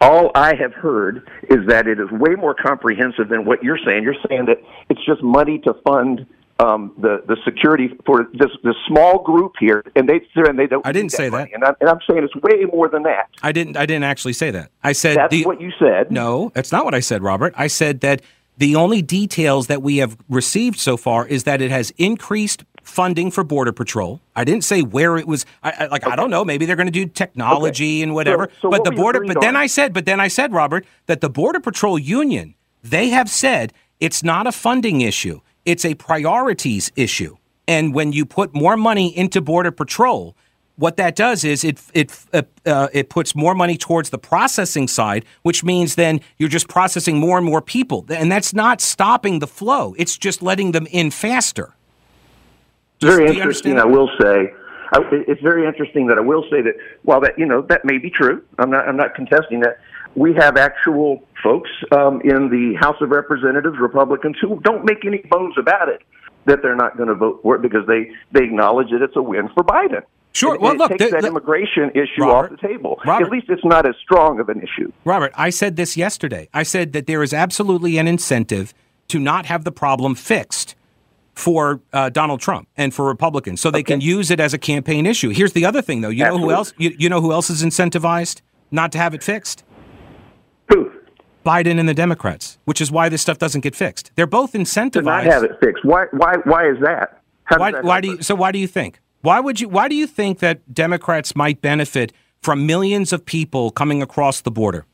All 0.01 0.31
I 0.35 0.55
have 0.57 0.73
heard 0.73 1.29
is 1.49 1.67
that 1.69 1.87
it 1.87 2.01
is 2.01 2.11
way 2.11 2.35
more 2.35 2.55
comprehensive 2.55 3.29
than 3.29 3.45
what 3.45 3.63
you're 3.63 3.79
saying. 3.85 4.03
You're 4.03 4.17
saying 4.29 4.47
that 4.47 4.57
it's 4.89 5.05
just 5.05 5.23
money 5.23 5.59
to 5.61 5.75
fund 5.85 6.27
um, 6.59 6.93
the 6.99 7.23
the 7.27 7.37
security 7.45 7.91
for 8.05 8.29
this 8.35 8.51
this 8.63 8.75
small 8.87 9.23
group 9.23 9.53
here, 9.59 9.85
and 9.97 10.09
they 10.09 10.21
and 10.37 10.59
they 10.59 10.67
don't. 10.67 10.87
I 10.87 10.93
didn't 10.93 11.13
say 11.13 11.29
that. 11.29 11.49
and, 11.53 11.65
I, 11.65 11.73
and 11.81 11.89
I'm 11.89 11.99
saying 12.09 12.25
it's 12.25 12.37
way 12.37 12.65
more 12.73 12.89
than 12.89 13.03
that. 13.05 13.29
I 13.43 13.53
didn't. 13.53 13.77
I 13.77 13.87
didn't 13.87 14.05
actually 14.05 14.35
say 14.35 14.51
that. 14.51 14.71
I 14.83 14.93
said 14.93 15.17
That's 15.17 15.31
the, 15.31 15.45
what 15.45 15.61
you 15.61 15.73
said. 15.79 16.11
No, 16.11 16.51
that's 16.55 16.73
not 16.73 16.85
what 16.85 16.95
I 16.95 17.01
said, 17.01 17.23
Robert. 17.23 17.55
I 17.57 17.67
said 17.67 18.01
that 18.01 18.23
the 18.59 18.77
only 18.77 19.01
details 19.01 19.69
that 19.69 19.81
we 19.81 19.99
have 19.99 20.19
received 20.29 20.79
so 20.79 20.99
far 20.99 21.27
is 21.27 21.45
that 21.45 21.63
it 21.63 21.71
has 21.71 21.93
increased 21.97 22.65
funding 22.91 23.31
for 23.31 23.45
Border 23.45 23.73
Patrol. 23.73 24.21
I 24.37 24.45
didn't 24.45 24.65
say 24.65 24.83
where 24.83 25.17
it 25.17 25.27
was. 25.27 25.47
I, 25.63 25.71
I 25.71 25.87
like 25.87 26.07
I 26.07 26.17
don't 26.17 26.31
know. 26.31 26.45
Maybe 26.45 26.67
they're 26.67 26.77
going 26.77 26.87
to 26.87 26.93
do 26.93 27.07
technology 27.07 28.03
and 28.03 28.15
whatever. 28.15 28.51
so 28.61 28.71
but 28.71 28.81
what 28.81 28.85
the 28.85 28.91
border. 28.93 29.25
But 29.25 29.41
then 29.41 29.57
I 29.57 29.67
said. 29.67 29.93
But 29.93 30.05
then 30.05 30.21
I 30.21 30.29
said, 30.29 30.53
Robert, 30.53 30.85
that 31.07 31.21
the 31.21 31.31
Border 31.31 31.61
Patrol 31.61 31.99
Union 31.99 32.55
they 32.83 33.09
have 33.11 33.29
said 33.29 33.73
It's 33.99 34.23
not 34.23 34.47
a 34.47 34.53
funding 34.53 35.01
issue. 35.03 35.41
It's 35.65 35.85
a 35.85 35.95
priorities 35.95 36.91
issue. 36.97 37.37
And 37.69 37.95
when 37.95 38.13
you 38.13 38.25
put 38.27 38.55
more 38.55 38.77
money 38.77 39.17
into 39.17 39.41
Border 39.41 39.71
Patrol, 39.71 40.35
what 40.77 40.97
that 40.97 41.15
does 41.15 41.45
is 41.45 41.63
it 41.63 41.81
it 41.93 42.19
uh, 42.33 42.43
uh, 42.65 42.89
it 42.93 43.11
puts 43.11 43.35
more 43.35 43.55
money 43.55 43.77
towards 43.77 44.11
the 44.11 44.19
processing 44.19 44.89
side, 44.89 45.25
which 45.43 45.63
means 45.63 45.95
then 45.95 46.21
you're 46.39 46.49
just 46.49 46.69
processing 46.69 47.19
more 47.19 47.37
and 47.37 47.47
more 47.47 47.61
people, 47.61 48.07
and 48.09 48.33
that's 48.33 48.55
not 48.55 48.81
stopping 48.81 49.39
the 49.41 49.47
flow. 49.47 49.95
It's 49.99 50.17
just 50.17 50.43
letting 50.43 50.73
them 50.73 50.87
in 50.91 51.11
faster. 51.11 51.75
Very 53.01 53.29
interesting. 53.29 53.79
I 53.79 53.85
will 53.85 54.11
say, 54.21 54.53
I, 54.93 55.01
it's 55.27 55.41
very 55.41 55.67
interesting 55.67 56.07
that 56.09 56.19
I 56.19 56.21
will 56.21 56.45
say 56.51 56.63
that 56.63 56.75
while 57.03 57.21
that 57.21 57.39
you 57.39 57.47
know 57.47 57.63
that 57.63 57.85
may 57.85 57.99
be 57.99 58.11
true, 58.11 58.43
I'm 58.59 58.71
not 58.71 58.89
I'm 58.89 58.97
not 58.97 59.15
contesting 59.15 59.61
that. 59.61 59.79
We 60.17 60.35
have 60.35 60.57
actual 60.57 61.23
folks 61.43 61.71
um, 61.93 62.21
in 62.23 62.51
the 62.51 62.77
House 62.81 62.97
of 63.01 63.11
Representatives, 63.11 63.79
Republicans, 63.79 64.37
who 64.41 64.61
don't 64.61 64.85
make 64.85 65.05
any 65.07 65.19
bones 65.31 65.55
about 65.57 65.89
it 65.89 66.03
that 66.47 66.63
they're 66.63 66.77
not 66.77 66.97
going 66.97 67.09
to 67.09 67.15
vote 67.15 67.41
for 67.43 67.55
it 67.57 67.63
because 67.63 67.87
they 67.87 68.11
they 68.33 68.45
acknowledge 68.45 68.91
that 68.91 69.03
it's 69.03 69.17
a 69.17 69.23
win 69.23 69.49
for 69.55 69.63
Biden. 69.63 70.03
Sure. 70.33 70.59
Well, 70.59 70.73
it 70.73 70.79
look, 70.79 70.91
takes 70.91 71.11
that 71.11 71.25
immigration 71.25 71.91
issue 71.91 72.23
Robert, 72.23 72.53
off 72.53 72.61
the 72.61 72.69
table. 72.69 73.01
Robert, 73.05 73.27
At 73.27 73.33
least 73.33 73.47
it's 73.49 73.65
not 73.65 73.85
as 73.87 73.97
strong 74.03 74.39
of 74.39 74.49
an 74.49 74.61
issue. 74.61 74.93
Robert, 75.05 75.33
I 75.35 75.51
said 75.51 75.77
this 75.77 75.97
yesterday. 75.97 76.49
I 76.55 76.63
said 76.63 76.93
that 76.93 77.07
there 77.07 77.23
is 77.23 77.33
absolutely 77.33 77.99
an 77.99 78.07
incentive 78.07 78.73
to 79.09 79.19
not 79.19 79.47
have 79.47 79.65
the 79.65 79.73
problem 79.73 80.15
fixed 80.15 80.77
for 81.35 81.81
uh, 81.93 82.09
Donald 82.11 82.41
Trump 82.41 82.69
and 82.77 82.93
for 82.93 83.07
Republicans, 83.07 83.61
so 83.61 83.71
they 83.71 83.79
Okay. 83.79 83.95
can 83.95 84.01
use 84.01 84.31
it 84.31 84.41
as 84.41 84.53
a 84.53 84.59
campaign 84.59 85.07
issue. 85.07 85.31
Here's 85.31 85.53
the 85.53 85.65
other 85.65 85.81
thing, 85.83 86.01
though. 86.01 86.09
You 86.09 86.25
know 86.25 86.39
who 86.39 86.51
else? 86.51 86.73
You, 86.77 86.95
you 86.99 87.09
know 87.09 87.21
who 87.21 87.33
else 87.33 87.51
is 87.51 87.63
incentivized 87.65 88.43
not 88.71 88.93
to 88.93 88.99
have 88.99 89.15
it 89.15 89.23
fixed? 89.23 89.65
Who? 90.69 90.91
Biden 91.45 91.79
and 91.81 91.89
the 91.89 91.95
Democrats, 91.95 92.59
which 92.65 92.81
is 92.81 92.91
why 92.93 93.09
this 93.09 93.23
stuff 93.23 93.39
doesn't 93.39 93.63
get 93.63 93.75
fixed. 93.75 94.11
They're 94.15 94.27
both 94.27 94.53
incentivized. 94.53 94.93
To 94.93 95.03
not 95.03 95.25
have 95.25 95.43
it 95.45 95.53
fixed. 95.61 95.85
Why? 95.85 96.05
Why? 96.13 96.37
Why 96.45 96.69
is 96.69 96.77
that? 96.83 97.23
Why, 97.57 97.73
that 97.73 97.83
why 97.85 98.01
do 98.01 98.09
you, 98.09 98.23
so 98.23 98.35
why 98.35 98.53
do 98.53 98.59
you 98.59 98.67
think? 98.69 99.01
Why 99.23 99.41
would 99.41 99.61
you 99.61 99.69
why 99.69 99.89
do 99.89 99.95
you 99.95 100.07
think 100.07 100.39
that 100.41 100.73
Democrats 100.75 101.35
might 101.35 101.61
benefit 101.61 102.13
from 102.43 102.67
millions 102.67 103.13
of 103.13 103.25
people 103.25 103.71
coming 103.71 104.03
across 104.03 104.41
the 104.43 104.51
border? 104.51 104.87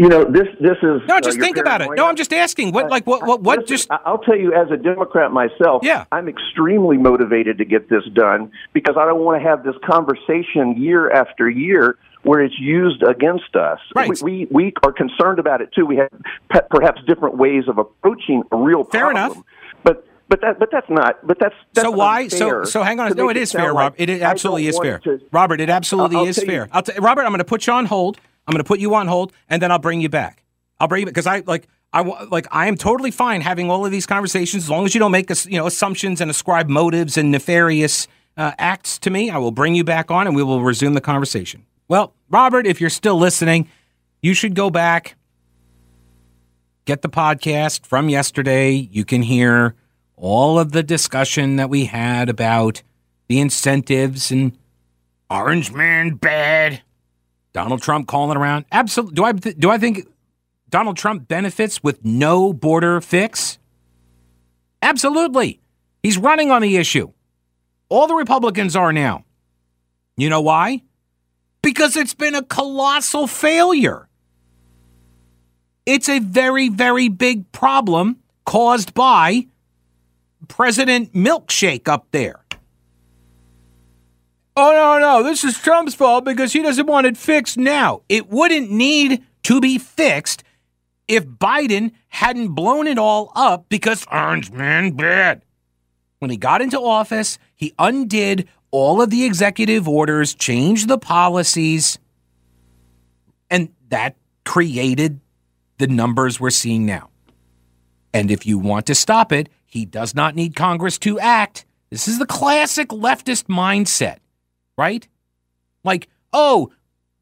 You 0.00 0.08
know, 0.08 0.24
this 0.24 0.46
this 0.60 0.78
is 0.82 1.02
No, 1.06 1.16
uh, 1.16 1.20
just 1.20 1.36
your 1.36 1.44
think 1.44 1.58
about 1.58 1.82
it. 1.82 1.90
No. 1.94 2.06
I'm 2.06 2.16
just 2.16 2.32
asking. 2.32 2.72
What 2.72 2.88
like 2.88 3.06
what 3.06 3.26
what 3.26 3.42
what 3.42 3.58
Listen, 3.60 3.76
just 3.76 3.88
I'll 3.90 4.16
tell 4.18 4.36
you, 4.38 4.54
as 4.54 4.70
a 4.70 4.78
Democrat 4.78 5.30
myself, 5.30 5.82
Yeah. 5.84 6.06
I'm 6.10 6.26
extremely 6.26 6.96
motivated 6.96 7.58
to 7.58 7.66
get 7.66 7.90
this 7.90 8.04
done 8.14 8.50
because 8.72 8.96
I 8.98 9.04
don't 9.04 9.20
want 9.20 9.42
to 9.42 9.46
have 9.46 9.62
this 9.62 9.74
conversation 9.84 10.80
year 10.80 11.10
after 11.10 11.50
year 11.50 11.98
where 12.22 12.40
it's 12.40 12.58
used 12.58 13.02
against 13.02 13.54
us. 13.56 13.78
Right. 13.94 14.08
We, 14.22 14.46
we 14.48 14.48
we 14.50 14.72
are 14.84 14.92
concerned 14.92 15.38
about 15.38 15.60
it 15.60 15.68
too. 15.74 15.84
We 15.84 15.96
have 15.96 16.10
pe- 16.50 16.66
perhaps 16.70 17.02
different 17.06 17.36
ways 17.36 17.64
of 17.68 17.76
approaching 17.76 18.42
a 18.52 18.56
real 18.56 18.84
Fair 18.84 19.10
problem. 19.10 19.32
enough. 19.32 19.44
But 19.84 20.06
but 20.30 20.40
that 20.40 20.58
but 20.58 20.70
that's 20.72 20.88
not. 20.88 21.26
But 21.26 21.38
that's, 21.40 21.54
that's 21.74 21.84
so 21.84 21.90
why 21.90 22.28
so 22.28 22.64
so 22.64 22.82
hang 22.82 23.00
on 23.00 23.12
no 23.16 23.28
it 23.28 23.36
is 23.36 23.52
fair 23.52 23.74
like 23.74 23.82
Rob 23.82 23.94
it, 23.98 24.08
it 24.08 24.14
I 24.14 24.18
don't 24.20 24.30
absolutely 24.30 24.66
is 24.68 24.78
fair 24.78 24.98
to- 25.00 25.20
Robert 25.30 25.60
it 25.60 25.68
absolutely 25.68 26.16
I'll 26.16 26.26
is 26.26 26.38
you- 26.38 26.46
fair 26.46 26.68
I'll 26.72 26.82
t- 26.82 26.92
Robert 26.98 27.22
I'm 27.22 27.28
going 27.32 27.38
to 27.38 27.44
put 27.44 27.66
you 27.66 27.72
on 27.74 27.84
hold 27.86 28.18
I'm 28.46 28.52
going 28.52 28.62
to 28.62 28.68
put 28.68 28.80
you 28.80 28.94
on 28.94 29.06
hold 29.08 29.32
and 29.48 29.60
then 29.62 29.70
I'll 29.70 29.78
bring 29.78 30.00
you 30.00 30.08
back 30.08 30.44
I'll 30.78 30.88
bring 30.88 31.00
you 31.00 31.06
back. 31.06 31.14
because 31.14 31.26
I 31.26 31.42
like 31.46 31.68
I 31.92 32.02
like 32.02 32.46
I 32.50 32.66
am 32.66 32.76
totally 32.76 33.10
fine 33.10 33.40
having 33.40 33.70
all 33.70 33.84
of 33.84 33.92
these 33.92 34.06
conversations 34.06 34.64
as 34.64 34.70
long 34.70 34.84
as 34.84 34.94
you 34.94 34.98
don't 34.98 35.12
make 35.12 35.30
you 35.46 35.58
know 35.58 35.66
assumptions 35.66 36.20
and 36.20 36.30
ascribe 36.30 36.68
motives 36.68 37.16
and 37.16 37.30
nefarious 37.30 38.06
uh, 38.36 38.52
acts 38.58 38.98
to 39.00 39.10
me 39.10 39.30
I 39.30 39.38
will 39.38 39.50
bring 39.52 39.74
you 39.74 39.84
back 39.84 40.10
on 40.10 40.26
and 40.26 40.34
we 40.36 40.42
will 40.42 40.62
resume 40.62 40.94
the 40.94 41.00
conversation 41.00 41.66
well 41.88 42.14
Robert 42.28 42.66
if 42.66 42.80
you're 42.80 42.90
still 42.90 43.16
listening 43.18 43.68
you 44.22 44.34
should 44.34 44.54
go 44.54 44.70
back 44.70 45.16
get 46.90 47.02
the 47.02 47.08
podcast 47.08 47.86
from 47.86 48.08
yesterday. 48.08 48.72
You 48.72 49.04
can 49.04 49.22
hear 49.22 49.76
all 50.16 50.58
of 50.58 50.72
the 50.72 50.82
discussion 50.82 51.54
that 51.54 51.70
we 51.70 51.84
had 51.84 52.28
about 52.28 52.82
the 53.28 53.38
incentives 53.38 54.32
and 54.32 54.58
Orange 55.30 55.72
Man 55.72 56.14
bad. 56.14 56.82
Donald 57.52 57.82
Trump 57.82 58.06
calling 58.06 58.36
around. 58.36 58.64
Absolutely. 58.70 59.14
Do 59.14 59.24
I 59.24 59.32
do 59.32 59.70
I 59.70 59.78
think 59.78 60.06
Donald 60.68 60.96
Trump 60.96 61.28
benefits 61.28 61.82
with 61.82 62.04
no 62.04 62.52
border 62.52 63.00
fix? 63.00 63.58
Absolutely. 64.82 65.60
He's 66.02 66.16
running 66.16 66.50
on 66.50 66.62
the 66.62 66.76
issue. 66.76 67.12
All 67.88 68.06
the 68.06 68.14
Republicans 68.14 68.76
are 68.76 68.92
now. 68.92 69.24
You 70.16 70.30
know 70.30 70.40
why? 70.40 70.82
Because 71.62 71.96
it's 71.96 72.14
been 72.14 72.34
a 72.34 72.42
colossal 72.42 73.26
failure. 73.26 74.08
It's 75.86 76.08
a 76.08 76.20
very, 76.20 76.68
very 76.68 77.08
big 77.08 77.50
problem 77.52 78.18
caused 78.46 78.94
by 78.94 79.46
President 80.48 81.12
Milkshake 81.12 81.88
up 81.88 82.06
there. 82.12 82.39
Oh, 84.56 84.72
no, 84.72 84.98
no, 84.98 85.22
this 85.22 85.44
is 85.44 85.56
Trump's 85.58 85.94
fault 85.94 86.24
because 86.24 86.52
he 86.52 86.62
doesn't 86.62 86.86
want 86.86 87.06
it 87.06 87.16
fixed 87.16 87.56
now. 87.56 88.02
It 88.08 88.28
wouldn't 88.28 88.70
need 88.70 89.22
to 89.44 89.60
be 89.60 89.78
fixed 89.78 90.42
if 91.08 91.26
Biden 91.26 91.92
hadn't 92.08 92.48
blown 92.48 92.86
it 92.86 92.98
all 92.98 93.32
up 93.34 93.66
because 93.68 94.06
Orange 94.10 94.50
Man 94.50 94.92
bad. 94.92 95.42
When 96.18 96.30
he 96.30 96.36
got 96.36 96.60
into 96.60 96.78
office, 96.78 97.38
he 97.56 97.72
undid 97.78 98.48
all 98.70 99.00
of 99.00 99.10
the 99.10 99.24
executive 99.24 99.88
orders, 99.88 100.34
changed 100.34 100.88
the 100.88 100.98
policies, 100.98 101.98
and 103.50 103.70
that 103.88 104.16
created 104.44 105.20
the 105.78 105.86
numbers 105.86 106.38
we're 106.38 106.50
seeing 106.50 106.86
now. 106.86 107.08
And 108.12 108.30
if 108.30 108.46
you 108.46 108.58
want 108.58 108.86
to 108.86 108.94
stop 108.94 109.32
it, 109.32 109.48
he 109.66 109.84
does 109.84 110.14
not 110.14 110.34
need 110.34 110.54
Congress 110.54 110.98
to 110.98 111.18
act. 111.18 111.64
This 111.90 112.06
is 112.06 112.18
the 112.18 112.26
classic 112.26 112.88
leftist 112.90 113.44
mindset, 113.44 114.18
right? 114.80 115.06
Like, 115.84 116.08
oh, 116.32 116.72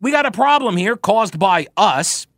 we 0.00 0.12
got 0.12 0.27
a 0.27 0.31
problem 0.31 0.77
here 0.77 0.97
caused 0.97 1.38
by 1.38 1.67
us, 1.77 2.29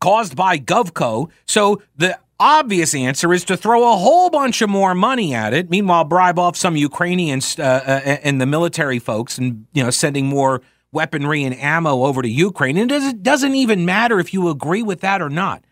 caused 0.00 0.36
by 0.36 0.58
GovCo. 0.58 1.28
So 1.44 1.82
the 1.96 2.16
obvious 2.38 2.94
answer 2.94 3.32
is 3.32 3.44
to 3.46 3.56
throw 3.56 3.92
a 3.92 3.96
whole 3.96 4.30
bunch 4.30 4.62
of 4.62 4.70
more 4.70 4.94
money 4.94 5.34
at 5.34 5.52
it. 5.52 5.68
Meanwhile, 5.68 6.04
bribe 6.04 6.38
off 6.38 6.56
some 6.56 6.76
Ukrainians 6.76 7.58
uh, 7.58 7.62
uh, 7.62 8.18
and 8.22 8.40
the 8.40 8.46
military 8.46 9.00
folks, 9.00 9.38
and 9.38 9.66
you 9.72 9.82
know, 9.82 9.90
sending 9.90 10.26
more 10.26 10.62
weaponry 10.92 11.42
and 11.42 11.54
ammo 11.56 12.04
over 12.04 12.22
to 12.22 12.28
Ukraine. 12.28 12.76
And 12.76 12.90
it 12.90 12.94
doesn't, 12.94 13.22
doesn't 13.24 13.54
even 13.56 13.84
matter 13.84 14.20
if 14.20 14.32
you 14.32 14.48
agree 14.48 14.84
with 14.84 15.00
that 15.00 15.20
or 15.20 15.28
not. 15.28 15.64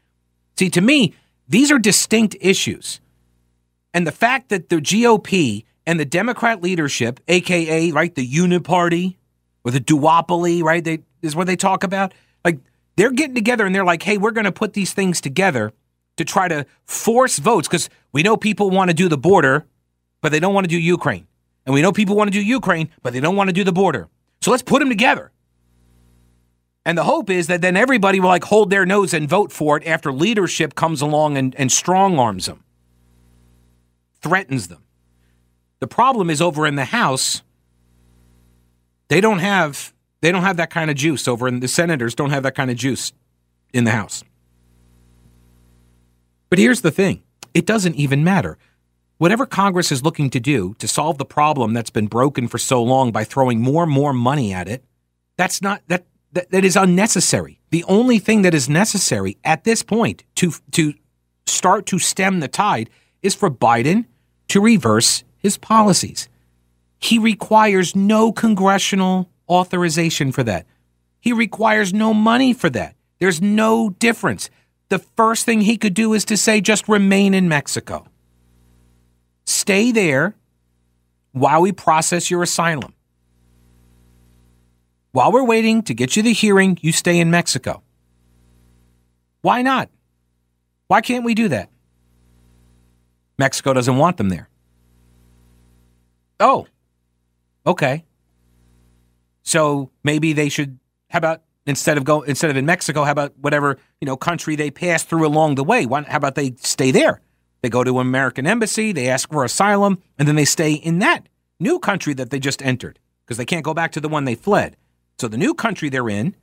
See, 0.59 0.71
to 0.71 0.81
me, 0.81 1.15
these 1.49 1.71
are 1.71 1.79
distinct 1.79 2.37
issues. 2.41 3.01
And 3.95 4.07
the 4.07 4.13
fact 4.13 4.49
that 4.49 4.69
the 4.69 4.77
GOP 4.77 5.65
and 5.87 6.01
the 6.01 6.05
Democrat 6.05 6.63
leadership, 6.63 7.21
aka 7.29 7.93
right, 7.93 8.15
the 8.15 8.27
uniparty 8.27 9.17
or 9.65 9.71
the 9.71 9.81
duopoly, 9.81 10.63
right, 10.63 10.83
they 10.83 11.01
is 11.23 11.37
what 11.37 11.47
they 11.47 11.57
talk 11.57 11.85
about. 11.85 12.13
Like 12.45 12.59
they're 12.97 13.13
getting 13.13 13.35
together 13.35 13.65
and 13.65 13.75
they're 13.75 13.85
like, 13.85 14.03
hey, 14.03 14.19
we're 14.19 14.33
going 14.33 14.45
to 14.45 14.53
put 14.53 14.73
these 14.73 14.93
things 14.93 15.21
together 15.21 15.73
to 16.17 16.25
try 16.25 16.49
to 16.49 16.67
force 16.85 17.39
votes 17.39 17.69
because 17.69 17.89
we 18.13 18.23
know 18.23 18.37
people 18.37 18.71
want 18.71 18.91
to 18.91 18.95
do 18.95 19.09
the 19.09 19.19
border, 19.19 19.67
but 20.23 20.33
they 20.33 20.41
don't 20.41 20.55
want 20.55 20.65
to 20.65 20.69
do 20.69 20.79
Ukraine, 20.79 21.27
and 21.65 21.75
we 21.75 21.83
know 21.83 21.93
people 21.93 22.17
want 22.17 22.29
to 22.29 22.33
do 22.33 22.43
Ukraine, 22.43 22.91
but 23.03 23.13
they 23.13 23.21
don't 23.21 23.37
want 23.37 23.49
to 23.49 23.53
do 23.53 23.65
the 23.65 23.73
border. 23.73 24.09
So 24.41 24.51
let's 24.51 24.63
put 24.63 24.81
them 24.81 24.89
together. 24.89 25.33
And 26.85 26.97
the 26.97 27.05
hope 27.05 27.31
is 27.31 27.49
that 27.49 27.63
then 27.63 27.77
everybody 27.77 28.21
will 28.21 28.29
like 28.29 28.45
hold 28.45 28.71
their 28.71 28.87
nose 28.87 29.13
and 29.13 29.29
vote 29.29 29.51
for 29.51 29.77
it 29.77 29.87
after 29.87 30.13
leadership 30.13 30.77
comes 30.77 31.03
along 31.03 31.37
and, 31.37 31.55
and 31.57 31.71
strong 31.71 32.19
arms 32.19 32.47
them, 32.47 32.63
threatens 34.21 34.69
them. 34.69 34.86
The 35.81 35.87
problem 35.87 36.31
is 36.31 36.41
over 36.41 36.67
in 36.67 36.77
the 36.77 36.87
House, 36.87 37.43
they 39.09 39.21
don't 39.21 39.41
have 39.41 39.93
they 40.23 40.33
don't 40.33 40.43
have 40.43 40.57
that 40.57 40.71
kind 40.71 40.91
of 40.91 40.97
juice 40.97 41.29
over 41.29 41.47
in 41.47 41.61
the 41.61 41.69
senators 41.69 42.15
don't 42.15 42.31
have 42.31 42.43
that 42.43 42.55
kind 42.55 42.71
of 42.71 42.77
juice 42.77 43.13
in 43.73 43.85
the 43.85 43.91
House. 43.91 44.25
But 46.49 46.59
here's 46.59 46.81
the 46.81 46.91
thing. 46.91 47.23
It 47.55 47.67
doesn't 47.67 47.97
even 47.97 48.25
matter. 48.25 48.59
Whatever 49.19 49.47
Congress 49.47 49.91
is 49.91 50.03
looking 50.03 50.31
to 50.31 50.41
do 50.41 50.75
to 50.79 50.89
solve 50.89 51.19
the 51.19 51.25
problem 51.25 51.73
that's 51.73 51.91
been 51.91 52.07
broken 52.07 52.49
for 52.49 52.59
so 52.59 52.83
long 52.83 53.13
by 53.13 53.25
throwing 53.25 53.61
more 53.61 53.85
and 53.85 53.93
more 53.93 54.13
money 54.13 54.53
at 54.53 54.69
it, 54.69 54.85
that's 55.37 55.63
not 55.63 55.83
that 55.89 56.07
that, 56.33 56.51
that 56.51 56.65
is 56.65 56.77
unnecessary. 56.77 57.61
The 57.71 57.85
only 57.85 58.19
thing 58.19 58.43
that 58.43 58.55
is 58.55 58.69
necessary 58.69 59.39
at 59.45 59.65
this 59.65 59.83
point 59.83 60.25
to 60.37 60.53
to 60.73 60.95
start 61.47 61.87
to 61.87 61.99
stem 61.99 62.41
the 62.41 62.49
tide 62.49 62.91
is 63.23 63.35
for 63.35 63.51
Biden 63.51 64.07
to 64.49 64.61
reverse 64.61 65.25
his 65.47 65.57
policies. 65.57 66.29
He 66.99 67.21
requires 67.21 67.95
no 67.95 68.33
congressional 68.33 69.31
authorization 69.49 70.33
for 70.33 70.43
that. 70.43 70.67
He 71.21 71.33
requires 71.33 71.95
no 71.95 72.13
money 72.13 72.53
for 72.53 72.69
that. 72.71 72.97
There's 73.21 73.41
no 73.41 73.91
difference. 73.91 74.51
The 74.89 74.99
first 74.99 75.45
thing 75.45 75.61
he 75.61 75.77
could 75.77 75.95
do 75.95 76.15
is 76.15 76.25
to 76.25 76.37
say 76.37 76.61
just 76.61 76.89
remain 76.89 77.33
in 77.33 77.49
Mexico. 77.49 78.07
Stay 79.45 79.93
there 79.93 80.35
while 81.31 81.63
we 81.63 81.71
process 81.71 82.29
your 82.29 82.43
asylum. 82.43 82.93
While 85.13 85.31
we're 85.31 85.45
waiting 85.45 85.83
to 85.85 85.95
get 85.95 86.17
you 86.17 86.25
the 86.25 86.33
hearing, 86.33 86.77
you 86.81 86.91
stay 86.91 87.21
in 87.21 87.31
Mexico. 87.31 87.85
Why 89.43 89.63
not? 89.63 89.91
Why 90.89 91.01
can't 91.01 91.25
we 91.25 91.35
do 91.35 91.49
that? 91.49 91.71
Mexico 93.39 93.73
doesn't 93.75 93.97
want 93.97 94.17
them 94.17 94.29
there. 94.29 94.49
Oh, 96.41 96.67
okay. 97.67 98.05
So 99.43 99.91
maybe 100.05 100.33
they 100.33 100.49
should. 100.49 100.79
How 101.11 101.19
about 101.19 101.43
instead 101.67 101.97
of 101.97 102.05
go 102.05 102.23
instead 102.23 102.51
of 102.51 102.57
in 102.57 102.67
Mexico? 102.67 103.05
How 103.05 103.13
about 103.13 103.39
whatever 103.39 103.79
you 104.01 104.07
know 104.07 104.17
country 104.17 104.57
they 104.57 104.71
pass 104.71 105.03
through 105.03 105.27
along 105.27 105.55
the 105.55 105.65
way? 105.65 105.87
Why, 105.87 106.03
how 106.03 106.17
about 106.17 106.35
they 106.35 106.55
stay 106.59 106.91
there? 106.91 107.21
They 107.63 107.71
go 107.71 107.85
to 107.85 108.01
an 108.01 108.07
American 108.07 108.47
embassy, 108.47 108.93
they 108.93 109.09
ask 109.09 109.31
for 109.31 109.45
asylum, 109.45 110.03
and 110.19 110.29
then 110.29 110.37
they 110.37 110.45
stay 110.45 110.75
in 110.75 110.99
that 111.01 111.29
new 111.59 111.79
country 111.79 112.15
that 112.15 112.31
they 112.31 112.39
just 112.39 112.63
entered 112.63 112.99
because 113.25 113.39
they 113.39 113.45
can't 113.45 113.65
go 113.65 113.75
back 113.75 113.93
to 113.93 114.01
the 114.01 114.09
one 114.09 114.25
they 114.25 114.35
fled. 114.35 114.77
So 115.19 115.27
the 115.29 115.39
new 115.39 115.55
country 115.55 115.89
they're 115.89 116.09
in, 116.09 116.37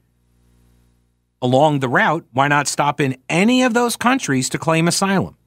along 1.42 1.80
the 1.80 1.88
route, 1.88 2.26
why 2.32 2.48
not 2.48 2.68
stop 2.68 3.00
in 3.00 3.18
any 3.30 3.64
of 3.64 3.74
those 3.74 3.96
countries 3.96 4.50
to 4.50 4.58
claim 4.58 4.88
asylum? 4.88 5.38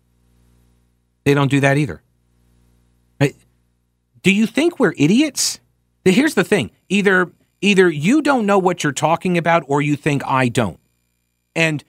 They 1.25 1.35
don't 1.35 1.50
do 1.50 1.61
that 1.61 1.76
either. 1.76 2.03
Do 4.26 4.33
you 4.33 4.49
think 4.49 4.80
we're 4.80 4.92
idiots? 4.97 5.61
Here's 6.04 6.35
the 6.35 6.42
thing. 6.42 6.73
Either 6.88 7.30
either 7.61 7.88
you 7.88 8.21
don't 8.21 8.45
know 8.45 8.59
what 8.59 8.83
you're 8.83 8.92
talking 8.92 9.38
about 9.38 9.62
or 9.68 9.80
you 9.80 9.95
think 9.95 10.26
I 10.26 10.49
don't. 10.49 10.80
And 11.54 11.85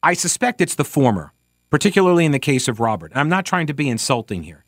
I 0.00 0.14
suspect 0.14 0.60
it's 0.60 0.76
the 0.76 0.84
former, 0.84 1.32
particularly 1.68 2.24
in 2.24 2.30
the 2.30 2.38
case 2.38 2.68
of 2.68 2.78
Robert. 2.78 3.10
I'm 3.16 3.28
not 3.28 3.46
trying 3.46 3.66
to 3.66 3.74
be 3.74 3.88
insulting 3.88 4.44
here. 4.44 4.64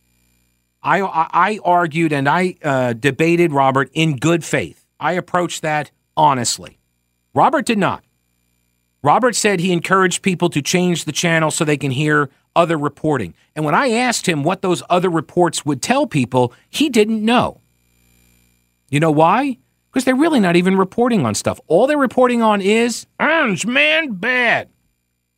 I, 0.82 1.02
I, 1.02 1.60
argued 1.64 2.12
and 2.12 2.28
I 2.28 2.56
uh, 2.64 2.94
debated 2.94 3.52
Robert 3.52 3.88
in 3.92 4.16
good 4.16 4.44
faith. 4.44 4.84
I 4.98 5.12
approached 5.12 5.62
that 5.62 5.92
honestly. 6.16 6.80
Robert 7.32 7.64
did 7.64 7.78
not. 7.78 8.02
Robert 9.04 9.36
said 9.36 9.60
he 9.60 9.72
encouraged 9.72 10.20
people 10.20 10.50
to 10.50 10.60
change 10.60 11.04
the 11.04 11.12
channel 11.12 11.52
so 11.52 11.64
they 11.64 11.76
can 11.76 11.92
hear 11.92 12.28
other 12.54 12.76
reporting. 12.76 13.34
And 13.54 13.64
when 13.64 13.74
I 13.74 13.90
asked 13.90 14.26
him 14.26 14.42
what 14.42 14.62
those 14.62 14.82
other 14.90 15.10
reports 15.10 15.64
would 15.64 15.82
tell 15.82 16.06
people, 16.06 16.52
he 16.70 16.88
didn't 16.88 17.24
know. 17.24 17.60
You 18.88 19.00
know 19.00 19.10
why? 19.10 19.58
Because 19.90 20.04
they're 20.04 20.14
really 20.14 20.40
not 20.40 20.56
even 20.56 20.76
reporting 20.76 21.26
on 21.26 21.34
stuff. 21.34 21.60
All 21.66 21.86
they're 21.86 21.98
reporting 21.98 22.42
on 22.42 22.60
is, 22.60 23.06
orange 23.20 23.66
man 23.66 24.12
bad. 24.12 24.68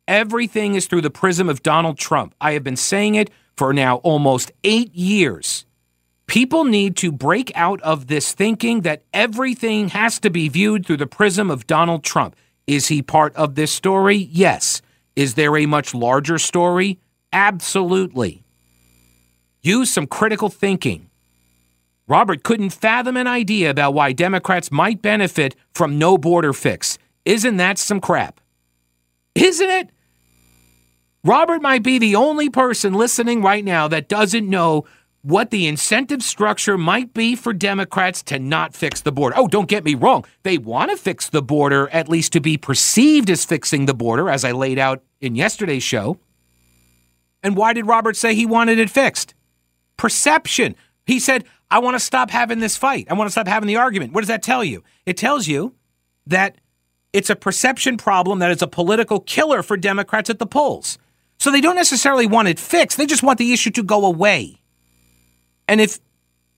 Everything 0.07 0.75
is 0.75 0.87
through 0.87 1.01
the 1.01 1.09
prism 1.09 1.49
of 1.49 1.63
Donald 1.63 1.97
Trump. 1.97 2.35
I 2.39 2.53
have 2.53 2.63
been 2.63 2.75
saying 2.75 3.15
it 3.15 3.29
for 3.57 3.73
now 3.73 3.97
almost 3.97 4.51
eight 4.63 4.93
years. 4.93 5.65
People 6.27 6.63
need 6.63 6.95
to 6.97 7.11
break 7.11 7.51
out 7.55 7.81
of 7.81 8.07
this 8.07 8.31
thinking 8.33 8.81
that 8.81 9.03
everything 9.13 9.89
has 9.89 10.19
to 10.19 10.29
be 10.29 10.49
viewed 10.49 10.85
through 10.85 10.97
the 10.97 11.07
prism 11.07 11.51
of 11.51 11.67
Donald 11.67 12.03
Trump. 12.03 12.35
Is 12.67 12.87
he 12.87 13.01
part 13.01 13.35
of 13.35 13.55
this 13.55 13.71
story? 13.71 14.29
Yes. 14.31 14.81
Is 15.15 15.35
there 15.35 15.55
a 15.55 15.65
much 15.65 15.93
larger 15.93 16.37
story? 16.39 16.99
Absolutely. 17.35 18.45
Use 19.61 19.91
some 19.91 20.07
critical 20.07 20.47
thinking. 20.47 21.09
Robert 22.07 22.43
couldn't 22.43 22.69
fathom 22.69 23.17
an 23.17 23.27
idea 23.27 23.69
about 23.69 23.93
why 23.93 24.13
Democrats 24.13 24.71
might 24.71 25.01
benefit 25.01 25.53
from 25.73 25.99
no 25.99 26.17
border 26.17 26.53
fix. 26.53 26.97
Isn't 27.25 27.57
that 27.57 27.77
some 27.77 27.99
crap? 27.99 28.39
Isn't 29.35 29.69
it? 29.69 29.89
Robert 31.25 31.61
might 31.61 31.83
be 31.83 31.99
the 31.99 32.15
only 32.15 32.49
person 32.49 32.93
listening 32.93 33.41
right 33.41 33.65
now 33.65 33.89
that 33.89 34.07
doesn't 34.07 34.49
know 34.49 34.85
what 35.21 35.49
the 35.49 35.67
incentive 35.67 36.23
structure 36.23 36.77
might 36.77 37.13
be 37.13 37.35
for 37.35 37.51
Democrats 37.51 38.23
to 38.23 38.39
not 38.39 38.73
fix 38.73 39.01
the 39.01 39.11
border. 39.11 39.35
Oh, 39.37 39.49
don't 39.49 39.67
get 39.67 39.83
me 39.83 39.95
wrong. 39.95 40.23
They 40.43 40.57
want 40.57 40.91
to 40.91 40.95
fix 40.95 41.27
the 41.27 41.41
border, 41.41 41.89
at 41.89 42.07
least 42.07 42.31
to 42.33 42.39
be 42.39 42.55
perceived 42.57 43.29
as 43.29 43.43
fixing 43.43 43.87
the 43.87 43.93
border, 43.93 44.29
as 44.29 44.45
I 44.45 44.53
laid 44.53 44.79
out 44.79 45.03
in 45.19 45.35
yesterday's 45.35 45.83
show. 45.83 46.17
And 47.45 47.55
why 47.55 47.73
did 47.73 47.85
Robert 47.85 48.17
say 48.17 48.33
he 48.33 48.47
wanted 48.47 48.79
it 48.79 48.89
fixed? 48.89 49.35
Perception. 49.97 50.75
He 51.05 51.19
said, 51.19 51.45
I 51.69 51.77
want 51.77 51.93
to 51.93 51.99
stop 51.99 52.31
having 52.31 52.59
this 52.59 52.75
fight. 52.75 53.05
I 53.07 53.13
want 53.13 53.27
to 53.27 53.31
stop 53.31 53.47
having 53.47 53.67
the 53.67 53.75
argument. 53.75 54.13
What 54.13 54.21
does 54.21 54.29
that 54.29 54.41
tell 54.41 54.63
you? 54.63 54.83
It 55.05 55.15
tells 55.15 55.47
you 55.47 55.75
that 56.25 56.57
it's 57.13 57.29
a 57.29 57.35
perception 57.35 57.97
problem 57.97 58.39
that 58.39 58.49
is 58.49 58.63
a 58.63 58.67
political 58.67 59.19
killer 59.19 59.61
for 59.61 59.77
Democrats 59.77 60.31
at 60.31 60.39
the 60.39 60.47
polls. 60.47 60.97
So 61.37 61.51
they 61.51 61.61
don't 61.61 61.75
necessarily 61.75 62.25
want 62.25 62.47
it 62.47 62.57
fixed, 62.57 62.97
they 62.97 63.05
just 63.05 63.21
want 63.21 63.37
the 63.37 63.53
issue 63.53 63.69
to 63.71 63.83
go 63.83 64.07
away. 64.07 64.59
And 65.67 65.79
if 65.79 65.99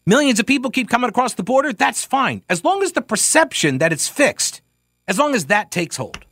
millions 0.05 0.39
of 0.39 0.45
people 0.45 0.71
keep 0.71 0.87
coming 0.87 1.09
across 1.09 1.33
the 1.33 1.43
border, 1.43 1.73
that's 1.73 2.05
fine. 2.05 2.43
As 2.49 2.63
long 2.63 2.81
as 2.81 2.93
the 2.93 3.01
perception 3.01 3.79
that 3.79 3.91
it's 3.91 4.07
fixed, 4.07 4.61
as 5.05 5.19
long 5.19 5.35
as 5.35 5.47
that 5.47 5.69
takes 5.69 5.97
hold. 5.97 6.23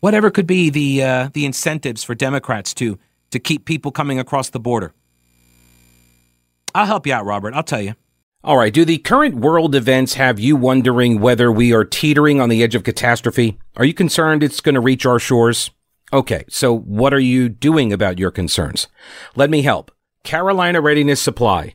Whatever 0.00 0.32
could 0.32 0.46
be 0.48 0.70
the 0.70 1.04
uh, 1.04 1.28
the 1.32 1.44
incentives 1.44 2.02
for 2.02 2.16
Democrats 2.16 2.74
to 2.74 2.98
to 3.30 3.38
keep 3.38 3.64
people 3.64 3.92
coming 3.92 4.18
across 4.18 4.50
the 4.50 4.60
border. 4.60 4.92
I'll 6.74 6.86
help 6.86 7.06
you 7.06 7.12
out, 7.12 7.24
Robert. 7.24 7.54
I'll 7.54 7.62
tell 7.62 7.80
you. 7.80 7.94
All 8.44 8.56
right. 8.56 8.72
Do 8.72 8.84
the 8.84 8.98
current 8.98 9.36
world 9.36 9.74
events 9.74 10.14
have 10.14 10.38
you 10.38 10.54
wondering 10.54 11.20
whether 11.20 11.50
we 11.50 11.72
are 11.72 11.84
teetering 11.84 12.40
on 12.40 12.48
the 12.48 12.62
edge 12.62 12.74
of 12.74 12.84
catastrophe? 12.84 13.58
Are 13.76 13.84
you 13.84 13.94
concerned 13.94 14.42
it's 14.42 14.60
going 14.60 14.76
to 14.76 14.80
reach 14.80 15.04
our 15.04 15.18
shores? 15.18 15.70
Okay. 16.12 16.44
So 16.48 16.78
what 16.78 17.12
are 17.12 17.18
you 17.18 17.48
doing 17.48 17.92
about 17.92 18.18
your 18.18 18.30
concerns? 18.30 18.86
Let 19.34 19.50
me 19.50 19.62
help. 19.62 19.90
Carolina 20.22 20.80
Readiness 20.80 21.20
Supply 21.20 21.74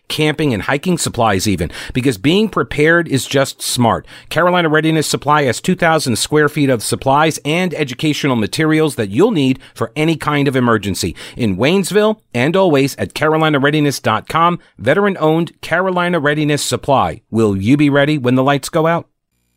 camping 0.11 0.53
and 0.53 0.63
hiking 0.63 0.99
supplies 0.99 1.47
even, 1.47 1.71
because 1.93 2.19
being 2.19 2.49
prepared 2.49 3.07
is 3.07 3.25
just 3.25 3.61
smart. 3.61 4.05
Carolina 4.29 4.69
Readiness 4.69 5.07
Supply 5.07 5.43
has 5.43 5.59
2,000 5.59 6.17
square 6.17 6.49
feet 6.49 6.69
of 6.69 6.83
supplies 6.83 7.39
and 7.43 7.73
educational 7.73 8.35
materials 8.35 8.95
that 8.97 9.09
you'll 9.09 9.31
need 9.31 9.59
for 9.73 9.91
any 9.95 10.15
kind 10.15 10.47
of 10.47 10.55
emergency. 10.55 11.15
In 11.35 11.57
Waynesville 11.57 12.19
and 12.33 12.55
always 12.55 12.95
at 12.97 13.13
carolinareadiness.com, 13.13 14.59
veteran 14.77 15.17
owned 15.19 15.59
Carolina 15.61 16.19
Readiness 16.19 16.61
Supply. 16.61 17.21
Will 17.31 17.57
you 17.57 17.77
be 17.77 17.89
ready 17.89 18.17
when 18.17 18.35
the 18.35 18.43
lights 18.43 18.69
go 18.69 18.85
out? 18.85 19.07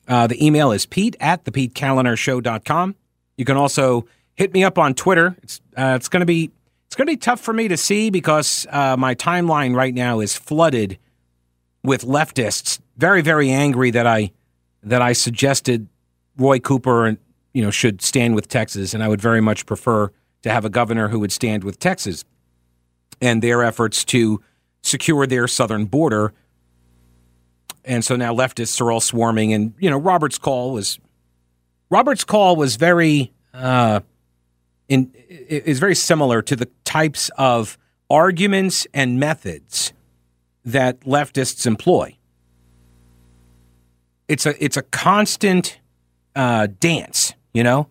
Uh, 0.07 0.27
the 0.27 0.45
email 0.45 0.71
is 0.71 0.87
pete 0.87 1.17
at 1.19 1.45
thepetekalinershow.com. 1.45 2.95
You 3.37 3.45
can 3.45 3.57
also 3.57 4.07
hit 4.35 4.53
me 4.53 4.63
up 4.63 4.79
on 4.79 4.95
Twitter. 4.95 5.37
It's, 5.43 5.61
uh, 5.77 5.95
it's 5.97 6.09
going 6.09 6.21
to 6.21 6.27
be 6.27 6.53
it's 6.95 6.97
going 6.97 7.09
to 7.09 7.13
be 7.13 7.17
tough 7.17 7.41
for 7.41 7.53
me 7.53 7.67
to 7.67 7.77
see 7.77 8.09
because 8.09 8.69
uh, 8.71 8.97
my 8.97 9.17
timeline 9.17 9.75
right 9.75 9.93
now 9.93 10.21
is 10.21 10.37
flooded 10.37 10.97
with 11.83 12.03
leftists, 12.05 12.79
very, 12.97 13.21
very 13.21 13.51
angry 13.51 13.91
that 13.91 14.07
I 14.07 14.31
that 14.85 15.03
I 15.03 15.13
suggested 15.13 15.89
Roy 16.37 16.61
Cooper 16.61 17.07
and 17.07 17.19
you 17.53 17.63
know 17.63 17.73
should 17.73 18.01
stand 18.01 18.37
with 18.37 18.47
Texas, 18.47 18.95
and 18.95 19.03
I 19.03 19.09
would 19.09 19.21
very 19.21 19.41
much 19.41 19.67
prefer 19.67 20.13
to 20.43 20.51
have 20.53 20.65
a 20.65 20.71
governor 20.71 21.09
who 21.09 21.19
would 21.19 21.33
stand 21.33 21.65
with 21.65 21.81
Texas 21.81 22.25
and 23.21 23.43
their 23.43 23.65
efforts 23.65 24.05
to 24.05 24.41
secure 24.85 25.27
their 25.27 25.49
southern 25.49 25.87
border. 25.87 26.33
And 27.85 28.05
so 28.05 28.15
now 28.15 28.33
leftists 28.33 28.81
are 28.81 28.93
all 28.93 29.01
swarming, 29.01 29.53
and 29.53 29.75
you 29.81 29.91
know 29.91 29.99
Robert's 29.99 30.39
call 30.39 30.71
was 30.71 31.01
Robert's 31.91 32.23
call 32.23 32.55
was 32.55 32.77
very. 32.77 33.33
Uh, 33.53 33.99
in, 34.89 35.13
is 35.29 35.79
very 35.79 35.95
similar 35.95 36.43
to 36.43 36.57
the 36.57 36.69
types 36.85 37.31
of 37.37 37.79
arguments 38.11 38.87
and 38.93 39.19
methods 39.19 39.93
that 40.65 41.01
leftists 41.01 41.67
employ. 41.67 42.17
It's 44.29 44.47
a 44.47 44.65
it's 44.65 44.77
a 44.77 44.83
constant 44.83 45.81
uh, 46.35 46.69
dance, 46.81 47.35
you 47.53 47.63
know. 47.63 47.89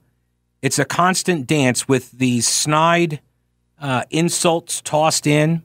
It's 0.61 0.79
a 0.79 0.85
constant 0.85 1.45
dance 1.45 1.87
with 1.87 2.11
these 2.11 2.47
snide 2.47 3.19
uh, 3.79 4.03
insults 4.09 4.81
tossed 4.81 5.27
in, 5.27 5.61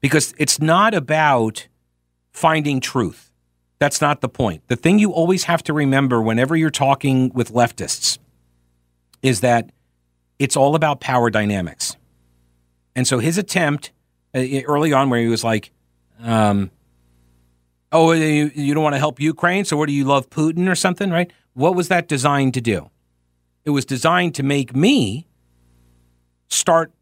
because 0.00 0.34
it's 0.38 0.60
not 0.60 0.94
about 0.94 1.66
finding 2.32 2.80
truth. 2.80 3.32
That's 3.78 4.00
not 4.00 4.20
the 4.20 4.28
point. 4.28 4.62
The 4.68 4.76
thing 4.76 4.98
you 4.98 5.10
always 5.10 5.44
have 5.44 5.62
to 5.64 5.72
remember 5.72 6.22
whenever 6.22 6.56
you're 6.56 6.70
talking 6.70 7.30
with 7.34 7.52
leftists 7.52 8.18
is 9.20 9.40
that 9.40 9.70
it's 10.38 10.56
all 10.56 10.74
about 10.74 11.00
power 11.00 11.30
dynamics. 11.30 11.96
And 12.94 13.06
so 13.06 13.18
his 13.18 13.38
attempt 13.38 13.92
uh, 14.34 14.44
early 14.66 14.92
on, 14.92 15.10
where 15.10 15.20
he 15.20 15.28
was 15.28 15.44
like, 15.44 15.70
um, 16.20 16.70
"Oh, 17.92 18.12
you, 18.12 18.50
you 18.54 18.74
don't 18.74 18.82
want 18.82 18.94
to 18.94 18.98
help 18.98 19.20
Ukraine, 19.20 19.64
so 19.64 19.76
what 19.76 19.86
do 19.86 19.92
you 19.92 20.04
love 20.04 20.30
Putin 20.30 20.68
or 20.68 20.74
something?" 20.74 21.10
Right? 21.10 21.32
What 21.54 21.74
was 21.74 21.88
that 21.88 22.08
designed 22.08 22.54
to 22.54 22.60
do? 22.60 22.90
It 23.64 23.70
was 23.70 23.84
designed 23.84 24.34
to 24.36 24.42
make 24.42 24.74
me 24.74 25.26
start 26.48 26.92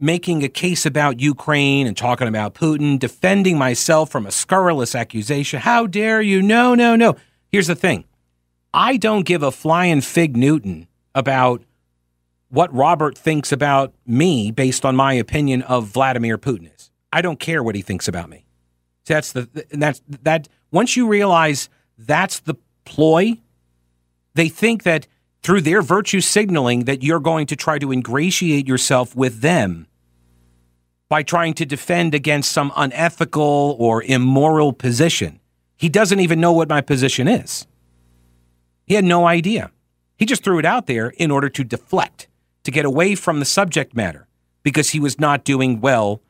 making 0.00 0.44
a 0.44 0.48
case 0.48 0.84
about 0.84 1.20
Ukraine 1.20 1.86
and 1.86 1.96
talking 1.96 2.28
about 2.28 2.54
Putin, 2.54 2.98
defending 2.98 3.56
myself 3.56 4.10
from 4.10 4.26
a 4.26 4.30
scurrilous 4.30 4.94
accusation. 4.94 5.60
How 5.60 5.86
dare 5.86 6.20
you? 6.20 6.42
No, 6.42 6.74
no, 6.74 6.96
no. 6.96 7.16
Here's 7.50 7.66
the 7.66 7.74
thing 7.74 8.04
I 8.72 8.96
don't 8.96 9.24
give 9.24 9.42
a 9.42 9.50
flying 9.50 10.00
fig 10.00 10.36
Newton 10.36 10.88
about 11.14 11.62
what 12.54 12.72
Robert 12.72 13.18
thinks 13.18 13.50
about 13.50 13.92
me 14.06 14.50
based 14.50 14.84
on 14.84 14.94
my 14.94 15.12
opinion 15.12 15.62
of 15.62 15.86
Vladimir 15.86 16.38
Putin 16.38 16.72
is. 16.74 16.90
I 17.12 17.20
don't 17.20 17.40
care 17.40 17.62
what 17.62 17.74
he 17.74 17.82
thinks 17.82 18.06
about 18.06 18.30
me. 18.30 18.46
So 19.04 19.14
that's 19.14 19.32
the 19.32 19.66
that's 19.72 20.00
that 20.22 20.48
once 20.70 20.96
you 20.96 21.08
realize 21.08 21.68
that's 21.98 22.40
the 22.40 22.54
ploy, 22.84 23.38
they 24.34 24.48
think 24.48 24.84
that 24.84 25.06
through 25.42 25.60
their 25.60 25.82
virtue 25.82 26.20
signaling 26.20 26.84
that 26.84 27.02
you're 27.02 27.20
going 27.20 27.46
to 27.46 27.56
try 27.56 27.78
to 27.78 27.92
ingratiate 27.92 28.66
yourself 28.66 29.14
with 29.14 29.40
them 29.40 29.86
by 31.08 31.22
trying 31.22 31.54
to 31.54 31.66
defend 31.66 32.14
against 32.14 32.50
some 32.50 32.72
unethical 32.76 33.76
or 33.78 34.02
immoral 34.02 34.72
position. 34.72 35.40
He 35.76 35.88
doesn't 35.88 36.20
even 36.20 36.40
know 36.40 36.52
what 36.52 36.68
my 36.68 36.80
position 36.80 37.28
is. 37.28 37.66
He 38.86 38.94
had 38.94 39.04
no 39.04 39.26
idea. 39.26 39.70
He 40.16 40.24
just 40.24 40.44
threw 40.44 40.58
it 40.58 40.64
out 40.64 40.86
there 40.86 41.08
in 41.08 41.30
order 41.30 41.48
to 41.48 41.64
deflect, 41.64 42.28
to 42.64 42.70
get 42.70 42.84
away 42.84 43.14
from 43.14 43.38
the 43.38 43.44
subject 43.44 43.94
matter, 43.94 44.26
because 44.62 44.90
he 44.90 45.00
was 45.00 45.20
not 45.20 45.44
doing 45.44 45.80
well 45.80 46.20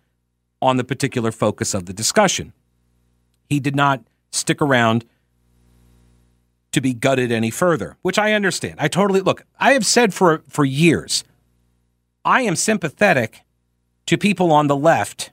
on 0.60 0.76
the 0.76 0.84
particular 0.84 1.32
focus 1.32 1.74
of 1.74 1.86
the 1.86 1.92
discussion. 1.92 2.52
He 3.48 3.60
did 3.60 3.76
not 3.76 4.02
stick 4.30 4.60
around 4.60 5.04
to 6.72 6.80
be 6.80 6.92
gutted 6.92 7.30
any 7.30 7.50
further, 7.50 7.96
which 8.02 8.18
I 8.18 8.32
understand. 8.32 8.76
I 8.78 8.88
totally 8.88 9.20
look, 9.20 9.44
I 9.58 9.72
have 9.72 9.86
said 9.86 10.12
for 10.12 10.42
for 10.48 10.64
years, 10.64 11.24
I 12.24 12.42
am 12.42 12.56
sympathetic 12.56 13.42
to 14.06 14.18
people 14.18 14.52
on 14.52 14.66
the 14.66 14.76
left 14.76 15.30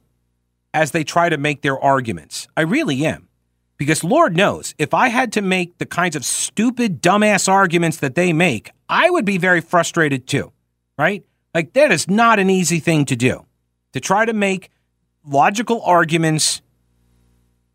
as 0.73 0.91
they 0.91 1.03
try 1.03 1.29
to 1.29 1.37
make 1.37 1.61
their 1.61 1.79
arguments. 1.79 2.47
I 2.55 2.61
really 2.61 3.05
am. 3.05 3.27
Because 3.77 4.03
Lord 4.03 4.37
knows, 4.37 4.75
if 4.77 4.93
I 4.93 5.07
had 5.07 5.31
to 5.33 5.41
make 5.41 5.79
the 5.79 5.87
kinds 5.87 6.15
of 6.15 6.23
stupid, 6.23 7.01
dumbass 7.01 7.49
arguments 7.49 7.97
that 7.97 8.13
they 8.13 8.31
make, 8.31 8.71
I 8.87 9.09
would 9.09 9.25
be 9.25 9.39
very 9.39 9.59
frustrated 9.59 10.27
too, 10.27 10.51
right? 11.01 11.25
Like, 11.53 11.73
that 11.73 11.91
is 11.91 12.07
not 12.07 12.39
an 12.39 12.49
easy 12.49 12.79
thing 12.79 13.05
to 13.05 13.15
do. 13.15 13.45
To 13.93 13.99
try 13.99 14.25
to 14.25 14.33
make 14.33 14.69
logical 15.25 15.81
arguments 15.81 16.61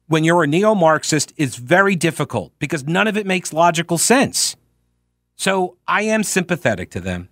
when 0.06 0.24
you're 0.24 0.44
a 0.44 0.46
neo 0.46 0.74
Marxist 0.74 1.32
is 1.36 1.56
very 1.56 1.96
difficult 1.96 2.52
because 2.58 2.84
none 2.84 3.08
of 3.08 3.16
it 3.16 3.26
makes 3.26 3.52
logical 3.52 3.98
sense. 3.98 4.56
So 5.36 5.76
I 5.86 6.02
am 6.02 6.22
sympathetic 6.22 6.90
to 6.92 7.00
them. 7.00 7.28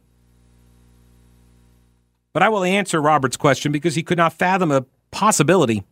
But 2.33 2.42
I 2.42 2.48
will 2.48 2.64
answer 2.64 3.00
Robert's 3.00 3.37
question 3.37 3.70
because 3.70 3.94
he 3.94 4.02
could 4.02 4.18
not 4.18 4.33
fathom 4.33 4.72
a 4.72 4.85
possibility 5.12 5.85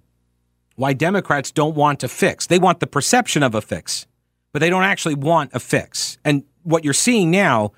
why 0.75 0.93
Democrats 0.93 1.53
don't 1.53 1.77
want 1.77 2.03
a 2.03 2.09
fix. 2.09 2.47
They 2.47 2.59
want 2.59 2.81
the 2.81 2.87
perception 2.87 3.43
of 3.43 3.55
a 3.55 3.61
fix, 3.61 4.07
but 4.53 4.59
they 4.59 4.71
don't 4.71 4.83
actually 4.83 5.15
want 5.15 5.51
a 5.55 5.61
fix. 5.61 6.19
And 6.25 6.43
what 6.65 6.85
you're 6.85 6.93
seeing 6.93 7.31
now 7.31 7.73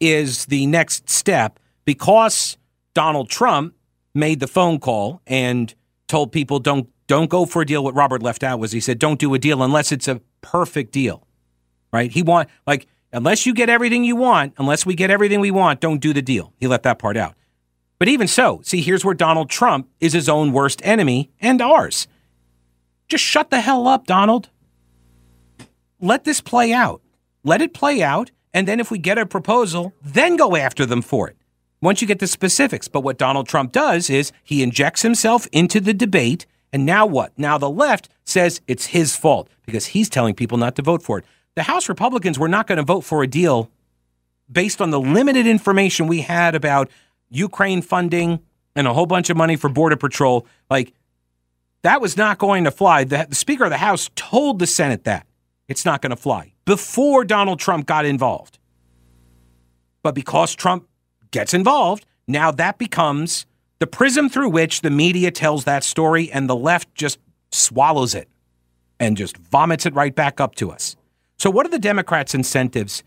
is 0.00 0.46
the 0.46 0.66
next 0.66 1.08
step 1.08 1.58
because 1.84 2.56
Donald 2.94 3.28
Trump 3.28 3.74
made 4.14 4.40
the 4.40 4.46
phone 4.46 4.78
call 4.78 5.22
and 5.26 5.74
told 6.08 6.32
people 6.32 6.58
don't 6.58 6.88
don't 7.06 7.28
go 7.28 7.44
for 7.44 7.62
a 7.62 7.66
deal. 7.66 7.82
What 7.84 7.94
Robert 7.94 8.22
left 8.22 8.42
out 8.42 8.58
was 8.58 8.72
he 8.72 8.80
said, 8.80 8.98
don't 8.98 9.18
do 9.18 9.34
a 9.34 9.38
deal 9.38 9.62
unless 9.62 9.92
it's 9.92 10.08
a 10.08 10.20
perfect 10.40 10.92
deal, 10.92 11.26
right? 11.92 12.10
He 12.10 12.22
want 12.22 12.48
like 12.66 12.86
unless 13.12 13.46
you 13.46 13.54
get 13.54 13.68
everything 13.68 14.04
you 14.04 14.16
want, 14.16 14.54
unless 14.58 14.86
we 14.86 14.94
get 14.94 15.10
everything 15.10 15.40
we 15.40 15.50
want, 15.50 15.80
don't 15.80 16.00
do 16.00 16.12
the 16.12 16.22
deal. 16.22 16.52
He 16.58 16.66
left 16.66 16.84
that 16.84 16.98
part 16.98 17.16
out. 17.16 17.34
But 17.98 18.08
even 18.08 18.26
so, 18.26 18.60
see, 18.64 18.80
here's 18.80 19.04
where 19.04 19.14
Donald 19.14 19.48
Trump 19.48 19.88
is 20.00 20.12
his 20.12 20.28
own 20.28 20.52
worst 20.52 20.80
enemy 20.84 21.30
and 21.40 21.62
ours. 21.62 22.08
Just 23.08 23.22
shut 23.22 23.50
the 23.50 23.60
hell 23.60 23.86
up, 23.86 24.06
Donald. 24.06 24.48
Let 26.00 26.24
this 26.24 26.40
play 26.40 26.72
out. 26.72 27.00
Let 27.44 27.62
it 27.62 27.74
play 27.74 28.02
out. 28.02 28.32
And 28.52 28.66
then 28.66 28.80
if 28.80 28.90
we 28.90 28.98
get 28.98 29.18
a 29.18 29.26
proposal, 29.26 29.94
then 30.02 30.36
go 30.36 30.56
after 30.56 30.84
them 30.84 31.00
for 31.00 31.28
it 31.28 31.36
once 31.82 32.00
you 32.00 32.08
get 32.08 32.20
the 32.20 32.26
specifics. 32.26 32.88
But 32.88 33.00
what 33.00 33.18
Donald 33.18 33.46
Trump 33.46 33.72
does 33.72 34.08
is 34.08 34.32
he 34.42 34.62
injects 34.62 35.02
himself 35.02 35.46
into 35.52 35.80
the 35.80 35.92
debate 35.92 36.46
and 36.72 36.86
now 36.86 37.04
what? 37.04 37.38
Now 37.38 37.58
the 37.58 37.70
left 37.70 38.08
says 38.24 38.60
it's 38.66 38.86
his 38.86 39.14
fault 39.14 39.48
because 39.66 39.86
he's 39.86 40.08
telling 40.08 40.34
people 40.34 40.56
not 40.56 40.74
to 40.76 40.82
vote 40.82 41.02
for 41.02 41.18
it. 41.18 41.24
The 41.54 41.64
House 41.64 41.88
Republicans 41.88 42.38
were 42.38 42.48
not 42.48 42.66
going 42.66 42.78
to 42.78 42.82
vote 42.82 43.02
for 43.02 43.22
a 43.22 43.26
deal 43.26 43.70
based 44.50 44.80
on 44.80 44.90
the 44.90 45.00
limited 45.00 45.46
information 45.46 46.06
we 46.06 46.22
had 46.22 46.54
about 46.54 46.90
Ukraine 47.28 47.82
funding 47.82 48.40
and 48.74 48.86
a 48.86 48.94
whole 48.94 49.06
bunch 49.06 49.28
of 49.28 49.36
money 49.36 49.56
for 49.56 49.68
Border 49.68 49.96
Patrol. 49.96 50.46
Like, 50.70 50.94
that 51.82 52.00
was 52.00 52.16
not 52.16 52.38
going 52.38 52.64
to 52.64 52.70
fly. 52.70 53.04
The, 53.04 53.26
the 53.28 53.34
Speaker 53.34 53.64
of 53.64 53.70
the 53.70 53.76
House 53.76 54.08
told 54.16 54.58
the 54.58 54.66
Senate 54.66 55.04
that 55.04 55.26
it's 55.68 55.84
not 55.84 56.00
going 56.00 56.10
to 56.10 56.16
fly 56.16 56.54
before 56.64 57.24
Donald 57.24 57.60
Trump 57.60 57.86
got 57.86 58.06
involved. 58.06 58.58
But 60.02 60.14
because 60.14 60.54
Trump 60.54 60.88
gets 61.32 61.52
involved, 61.52 62.06
now 62.28 62.52
that 62.52 62.78
becomes 62.78 63.46
the 63.80 63.86
prism 63.88 64.28
through 64.28 64.50
which 64.50 64.82
the 64.82 64.90
media 64.90 65.32
tells 65.32 65.64
that 65.64 65.82
story 65.82 66.30
and 66.30 66.48
the 66.48 66.54
left 66.54 66.94
just 66.94 67.18
swallows 67.50 68.14
it 68.14 68.28
and 69.00 69.16
just 69.16 69.36
vomits 69.36 69.84
it 69.84 69.94
right 69.94 70.14
back 70.14 70.40
up 70.40 70.54
to 70.54 70.70
us. 70.70 70.94
So, 71.36 71.50
what 71.50 71.66
are 71.66 71.70
the 71.70 71.80
Democrats' 71.80 72.36
incentives 72.36 73.02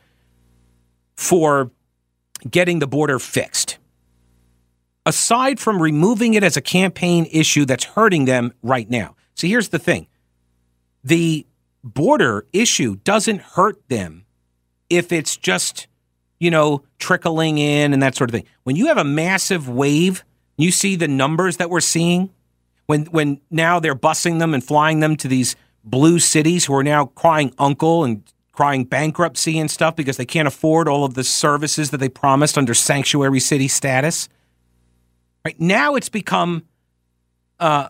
for 1.16 1.72
getting 2.50 2.80
the 2.80 2.88
border 2.88 3.18
fixed? 3.20 3.78
Aside 5.06 5.60
from 5.60 5.82
removing 5.82 6.34
it 6.34 6.44
as 6.44 6.58
a 6.58 6.62
campaign 6.62 7.28
issue 7.32 7.64
that's 7.64 7.86
hurting 7.86 8.26
them 8.26 8.52
right 8.62 8.90
now. 8.90 9.16
See, 9.36 9.48
here's 9.48 9.70
the 9.70 9.80
thing 9.80 10.08
the 11.04 11.48
border 11.84 12.48
issue 12.52 12.98
doesn't 12.98 13.40
hurt 13.42 13.88
them 13.88 14.26
if 14.90 15.12
it's 15.12 15.38
just, 15.38 15.88
you 16.40 16.52
know, 16.52 16.84
trickling 17.00 17.58
in 17.58 17.94
and 17.94 18.02
that 18.04 18.16
sort 18.16 18.30
of 18.30 18.34
thing. 18.34 18.46
When 18.64 18.76
you 18.76 18.88
have 18.88 18.98
a 18.98 19.04
massive 19.04 19.70
wave 19.70 20.24
you 20.58 20.72
see 20.72 20.96
the 20.96 21.08
numbers 21.08 21.58
that 21.58 21.70
we're 21.70 21.82
seeing 21.82 22.30
when 22.86 23.06
when 23.06 23.42
now 23.50 23.80
they're 23.80 23.96
busing 23.96 24.40
them 24.40 24.54
and 24.54 24.64
flying 24.64 25.00
them 25.00 25.16
to 25.18 25.28
these 25.28 25.56
blue 25.84 26.20
cities 26.20 26.66
who 26.66 26.76
are 26.76 26.84
now 26.84 27.06
crying 27.06 27.54
uncle 27.58 28.04
and 28.04 28.24
crying 28.52 28.86
bankruptcy 28.86 29.60
and 29.60 29.70
stuff 29.70 29.96
because 29.96 30.18
they 30.18 30.26
can't 30.26 30.48
afford 30.48 30.88
all 30.88 31.04
of 31.04 31.14
the 31.14 31.24
services 31.24 31.92
that 31.92 31.98
they 31.98 32.08
promised 32.08 32.58
under 32.58 32.74
sanctuary 32.74 33.40
city 33.40 33.68
status. 33.68 34.30
Right 35.44 35.60
now, 35.60 35.96
it's 35.96 36.10
become 36.10 36.64
uh, 37.60 37.90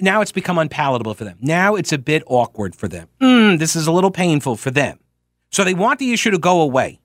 now 0.00 0.20
it's 0.20 0.32
become 0.32 0.58
unpalatable 0.58 1.14
for 1.14 1.24
them. 1.24 1.36
Now 1.40 1.74
it's 1.74 1.92
a 1.92 1.98
bit 1.98 2.22
awkward 2.26 2.74
for 2.74 2.88
them. 2.88 3.08
Mm, 3.20 3.58
this 3.58 3.76
is 3.76 3.86
a 3.86 3.92
little 3.92 4.10
painful 4.10 4.56
for 4.56 4.70
them. 4.70 4.98
So 5.50 5.64
they 5.64 5.74
want 5.74 5.98
the 5.98 6.12
issue 6.12 6.30
to 6.30 6.38
go 6.38 6.62
away. 6.62 7.00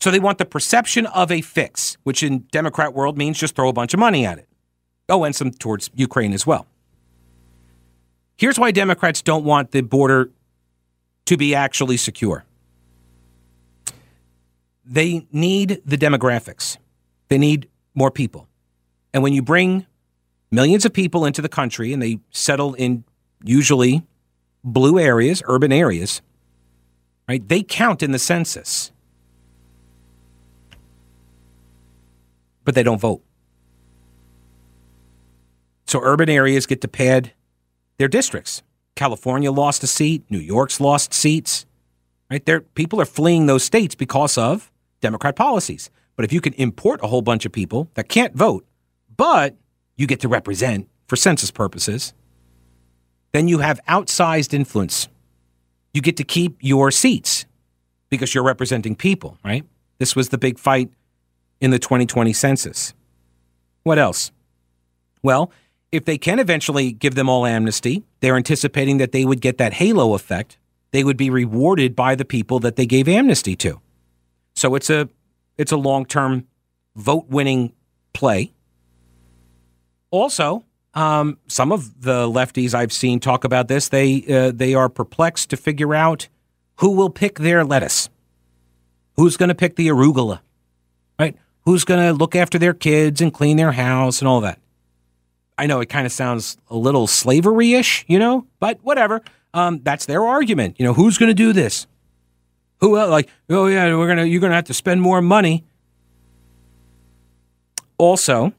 So 0.00 0.10
they 0.10 0.20
want 0.20 0.38
the 0.38 0.44
perception 0.44 1.06
of 1.06 1.32
a 1.32 1.40
fix, 1.40 1.96
which 2.02 2.22
in 2.22 2.40
Democrat 2.52 2.94
world 2.94 3.16
means 3.16 3.38
just 3.38 3.56
throw 3.56 3.68
a 3.68 3.72
bunch 3.72 3.94
of 3.94 4.00
money 4.00 4.26
at 4.26 4.38
it. 4.38 4.48
Oh, 5.08 5.24
and 5.24 5.34
some 5.34 5.50
towards 5.50 5.90
Ukraine 5.94 6.32
as 6.32 6.46
well. 6.46 6.66
Here's 8.36 8.58
why 8.58 8.70
Democrats 8.70 9.22
don't 9.22 9.44
want 9.44 9.70
the 9.70 9.80
border 9.80 10.30
to 11.24 11.36
be 11.36 11.54
actually 11.54 11.96
secure. 11.96 12.44
They 14.84 15.26
need 15.32 15.80
the 15.84 15.96
demographics. 15.96 16.76
They 17.28 17.38
need 17.38 17.68
more 17.94 18.10
people. 18.10 18.46
And 19.12 19.22
when 19.22 19.32
you 19.32 19.42
bring 19.42 19.86
millions 20.50 20.84
of 20.84 20.92
people 20.92 21.24
into 21.24 21.42
the 21.42 21.48
country 21.48 21.92
and 21.92 22.02
they 22.02 22.20
settle 22.30 22.74
in 22.74 23.04
usually 23.42 24.02
blue 24.62 24.98
areas, 24.98 25.42
urban 25.46 25.72
areas, 25.72 26.20
right? 27.28 27.46
They 27.48 27.62
count 27.62 28.02
in 28.02 28.12
the 28.12 28.18
census. 28.18 28.92
But 32.66 32.74
they 32.74 32.82
don't 32.82 33.00
vote. 33.00 33.22
So 35.86 36.00
urban 36.02 36.28
areas 36.28 36.66
get 36.66 36.82
to 36.82 36.88
pad 36.88 37.32
their 37.96 38.08
districts. 38.08 38.62
California 38.96 39.50
lost 39.50 39.82
a 39.84 39.86
seat, 39.86 40.24
New 40.28 40.40
York's 40.40 40.80
lost 40.80 41.14
seats. 41.14 41.64
Right 42.30 42.44
there, 42.44 42.60
people 42.60 43.00
are 43.00 43.06
fleeing 43.06 43.46
those 43.46 43.62
states 43.62 43.94
because 43.94 44.36
of 44.36 44.70
Democrat 45.00 45.36
policies. 45.36 45.90
But 46.16 46.24
if 46.24 46.32
you 46.32 46.40
can 46.40 46.54
import 46.54 47.00
a 47.02 47.06
whole 47.06 47.22
bunch 47.22 47.46
of 47.46 47.52
people 47.52 47.88
that 47.94 48.08
can't 48.08 48.34
vote, 48.34 48.66
but 49.16 49.54
you 49.96 50.06
get 50.06 50.20
to 50.20 50.28
represent 50.28 50.88
for 51.06 51.14
census 51.14 51.52
purposes, 51.52 52.14
then 53.32 53.46
you 53.46 53.60
have 53.60 53.80
outsized 53.88 54.52
influence. 54.52 55.08
You 55.94 56.02
get 56.02 56.16
to 56.16 56.24
keep 56.24 56.56
your 56.60 56.90
seats 56.90 57.46
because 58.08 58.34
you're 58.34 58.44
representing 58.44 58.96
people, 58.96 59.38
right? 59.44 59.64
This 59.98 60.16
was 60.16 60.30
the 60.30 60.38
big 60.38 60.58
fight 60.58 60.90
in 61.60 61.70
the 61.70 61.78
2020 61.78 62.32
census. 62.32 62.94
What 63.82 63.98
else? 63.98 64.32
Well, 65.22 65.50
if 65.92 66.04
they 66.04 66.18
can 66.18 66.38
eventually 66.38 66.92
give 66.92 67.14
them 67.14 67.28
all 67.28 67.46
amnesty, 67.46 68.04
they're 68.20 68.36
anticipating 68.36 68.98
that 68.98 69.12
they 69.12 69.24
would 69.24 69.40
get 69.40 69.58
that 69.58 69.74
halo 69.74 70.14
effect. 70.14 70.58
They 70.90 71.04
would 71.04 71.16
be 71.16 71.30
rewarded 71.30 71.94
by 71.94 72.14
the 72.14 72.24
people 72.24 72.58
that 72.60 72.76
they 72.76 72.86
gave 72.86 73.08
amnesty 73.08 73.56
to. 73.56 73.80
So 74.54 74.74
it's 74.74 74.90
a 74.90 75.08
it's 75.56 75.72
a 75.72 75.76
long-term 75.76 76.46
vote-winning 76.96 77.72
play. 78.12 78.52
Also, 80.10 80.64
um, 80.94 81.38
some 81.46 81.72
of 81.72 82.02
the 82.02 82.26
lefties 82.26 82.74
I've 82.74 82.92
seen 82.92 83.20
talk 83.20 83.44
about 83.44 83.68
this. 83.68 83.88
They 83.88 84.24
uh, 84.28 84.52
they 84.54 84.74
are 84.74 84.88
perplexed 84.88 85.50
to 85.50 85.56
figure 85.56 85.94
out 85.94 86.28
who 86.76 86.90
will 86.90 87.10
pick 87.10 87.38
their 87.38 87.64
lettuce. 87.64 88.08
Who's 89.16 89.36
going 89.36 89.48
to 89.48 89.54
pick 89.54 89.76
the 89.76 89.88
arugula? 89.88 90.40
Who's 91.66 91.84
going 91.84 92.00
to 92.00 92.12
look 92.12 92.34
after 92.34 92.58
their 92.58 92.74
kids 92.74 93.20
and 93.20 93.34
clean 93.34 93.56
their 93.58 93.72
house 93.72 94.20
and 94.20 94.28
all 94.28 94.40
that. 94.40 94.58
I 95.58 95.66
know 95.66 95.80
it 95.80 95.88
kind 95.88 96.06
of 96.06 96.12
sounds 96.12 96.56
a 96.70 96.76
little 96.76 97.06
slavery 97.06 97.74
ish, 97.74 98.04
you 98.08 98.18
know, 98.18 98.46
but 98.60 98.78
whatever. 98.82 99.22
Um, 99.52 99.80
that's 99.82 100.06
their 100.06 100.24
argument. 100.24 100.76
You 100.78 100.84
know, 100.86 100.94
who's 100.94 101.18
going 101.18 101.30
to 101.30 101.34
do 101.34 101.52
this? 101.52 101.86
Who 102.80 102.98
else? 102.98 103.10
Like, 103.10 103.28
oh 103.48 103.66
yeah, 103.66 103.94
we're 103.96 104.06
gonna 104.06 104.24
you're 104.24 104.40
gonna 104.40 104.54
have 104.54 104.64
to 104.64 104.74
spend 104.74 105.00
more 105.00 105.22
money. 105.22 105.64
Also, 107.98 108.52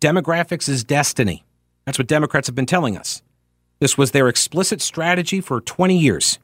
demographics 0.00 0.68
is 0.68 0.84
destiny. 0.84 1.44
That's 1.84 1.98
what 1.98 2.06
Democrats 2.06 2.46
have 2.46 2.54
been 2.54 2.66
telling 2.66 2.96
us. 2.96 3.22
This 3.80 3.98
was 3.98 4.12
their 4.12 4.28
explicit 4.28 4.80
strategy 4.80 5.40
for 5.40 5.60
20 5.60 5.98
years. 5.98 6.38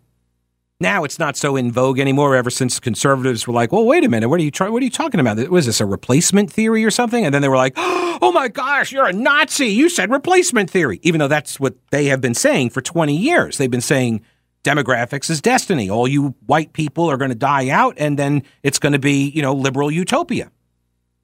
Now 0.79 1.05
it's 1.05 1.19
not 1.19 1.39
so 1.39 1.57
in 1.57 1.73
vogue 1.73 1.99
anymore. 1.99 2.37
Ever 2.37 2.51
since 2.51 2.79
conservatives 2.79 3.47
were 3.47 3.55
like, 3.55 3.73
"Well, 3.73 3.87
wait 3.87 4.05
a 4.05 4.09
minute, 4.09 4.29
what 4.29 4.39
are 4.41 4.43
you 4.43 4.51
trying? 4.51 4.73
What 4.73 4.83
are 4.83 4.85
you 4.85 4.91
talking 4.91 5.21
about? 5.21 5.39
Was 5.49 5.65
this 5.65 5.81
a 5.81 5.87
replacement 5.87 6.53
theory 6.53 6.85
or 6.85 6.91
something?" 6.91 7.25
And 7.25 7.35
then 7.35 7.41
they 7.41 7.49
were 7.49 7.57
like, 7.57 7.73
"Oh 7.77 8.31
my 8.33 8.49
gosh, 8.49 8.93
you're 8.93 9.07
a 9.07 9.13
Nazi! 9.13 9.69
You 9.69 9.89
said 9.89 10.11
replacement 10.11 10.69
theory," 10.71 11.01
even 11.03 11.19
though 11.19 11.29
that's 11.29 11.59
what 11.59 11.77
they 11.91 12.07
have 12.07 12.21
been 12.21 12.35
saying 12.35 12.71
for 12.71 12.83
20 12.83 13.17
years. 13.17 13.57
They've 13.57 13.71
been 13.71 13.81
saying 13.81 14.21
demographics 14.65 15.31
is 15.31 15.41
destiny. 15.41 15.89
All 15.89 16.07
you 16.07 16.35
white 16.45 16.75
people 16.75 17.11
are 17.11 17.17
going 17.17 17.31
to 17.31 17.37
die 17.37 17.71
out, 17.71 17.95
and 17.97 18.19
then 18.19 18.43
it's 18.63 18.79
going 18.79 18.93
to 18.93 18.99
be, 18.99 19.31
you 19.31 19.41
know, 19.41 19.55
liberal 19.55 19.91
utopia. 19.91 20.51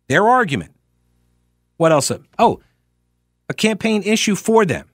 Their 0.08 0.26
argument. 0.28 0.72
What 1.76 1.92
else? 1.92 2.10
Oh, 2.38 2.60
a 3.50 3.54
campaign 3.54 4.02
issue 4.02 4.34
for 4.34 4.64
them. 4.64 4.88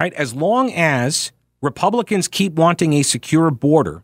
Right? 0.00 0.14
As 0.14 0.34
long 0.34 0.72
as 0.72 1.32
Republicans 1.60 2.28
keep 2.28 2.54
wanting 2.54 2.92
a 2.92 3.02
secure 3.02 3.50
border 3.50 4.02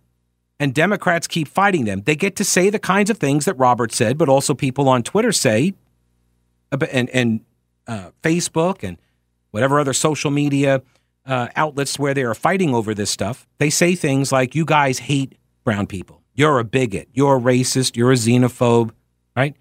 and 0.58 0.74
Democrats 0.74 1.26
keep 1.26 1.48
fighting 1.48 1.84
them, 1.84 2.02
they 2.02 2.16
get 2.16 2.36
to 2.36 2.44
say 2.44 2.70
the 2.70 2.78
kinds 2.78 3.10
of 3.10 3.18
things 3.18 3.44
that 3.44 3.54
Robert 3.54 3.92
said, 3.92 4.16
but 4.16 4.28
also 4.28 4.54
people 4.54 4.88
on 4.88 5.02
Twitter 5.02 5.32
say, 5.32 5.74
and, 6.70 7.10
and 7.10 7.40
uh, 7.86 8.10
Facebook 8.22 8.82
and 8.82 8.96
whatever 9.50 9.78
other 9.78 9.92
social 9.92 10.30
media 10.30 10.82
uh, 11.26 11.48
outlets 11.56 11.98
where 11.98 12.14
they 12.14 12.22
are 12.22 12.34
fighting 12.34 12.74
over 12.74 12.94
this 12.94 13.10
stuff. 13.10 13.46
They 13.58 13.70
say 13.70 13.94
things 13.94 14.32
like, 14.32 14.54
you 14.54 14.64
guys 14.64 15.00
hate 15.00 15.36
brown 15.64 15.86
people. 15.86 16.22
You're 16.34 16.58
a 16.58 16.64
bigot. 16.64 17.08
You're 17.12 17.36
a 17.36 17.40
racist. 17.40 17.96
You're 17.96 18.12
a 18.12 18.16
xenophobe, 18.16 18.90
right? 19.36 19.54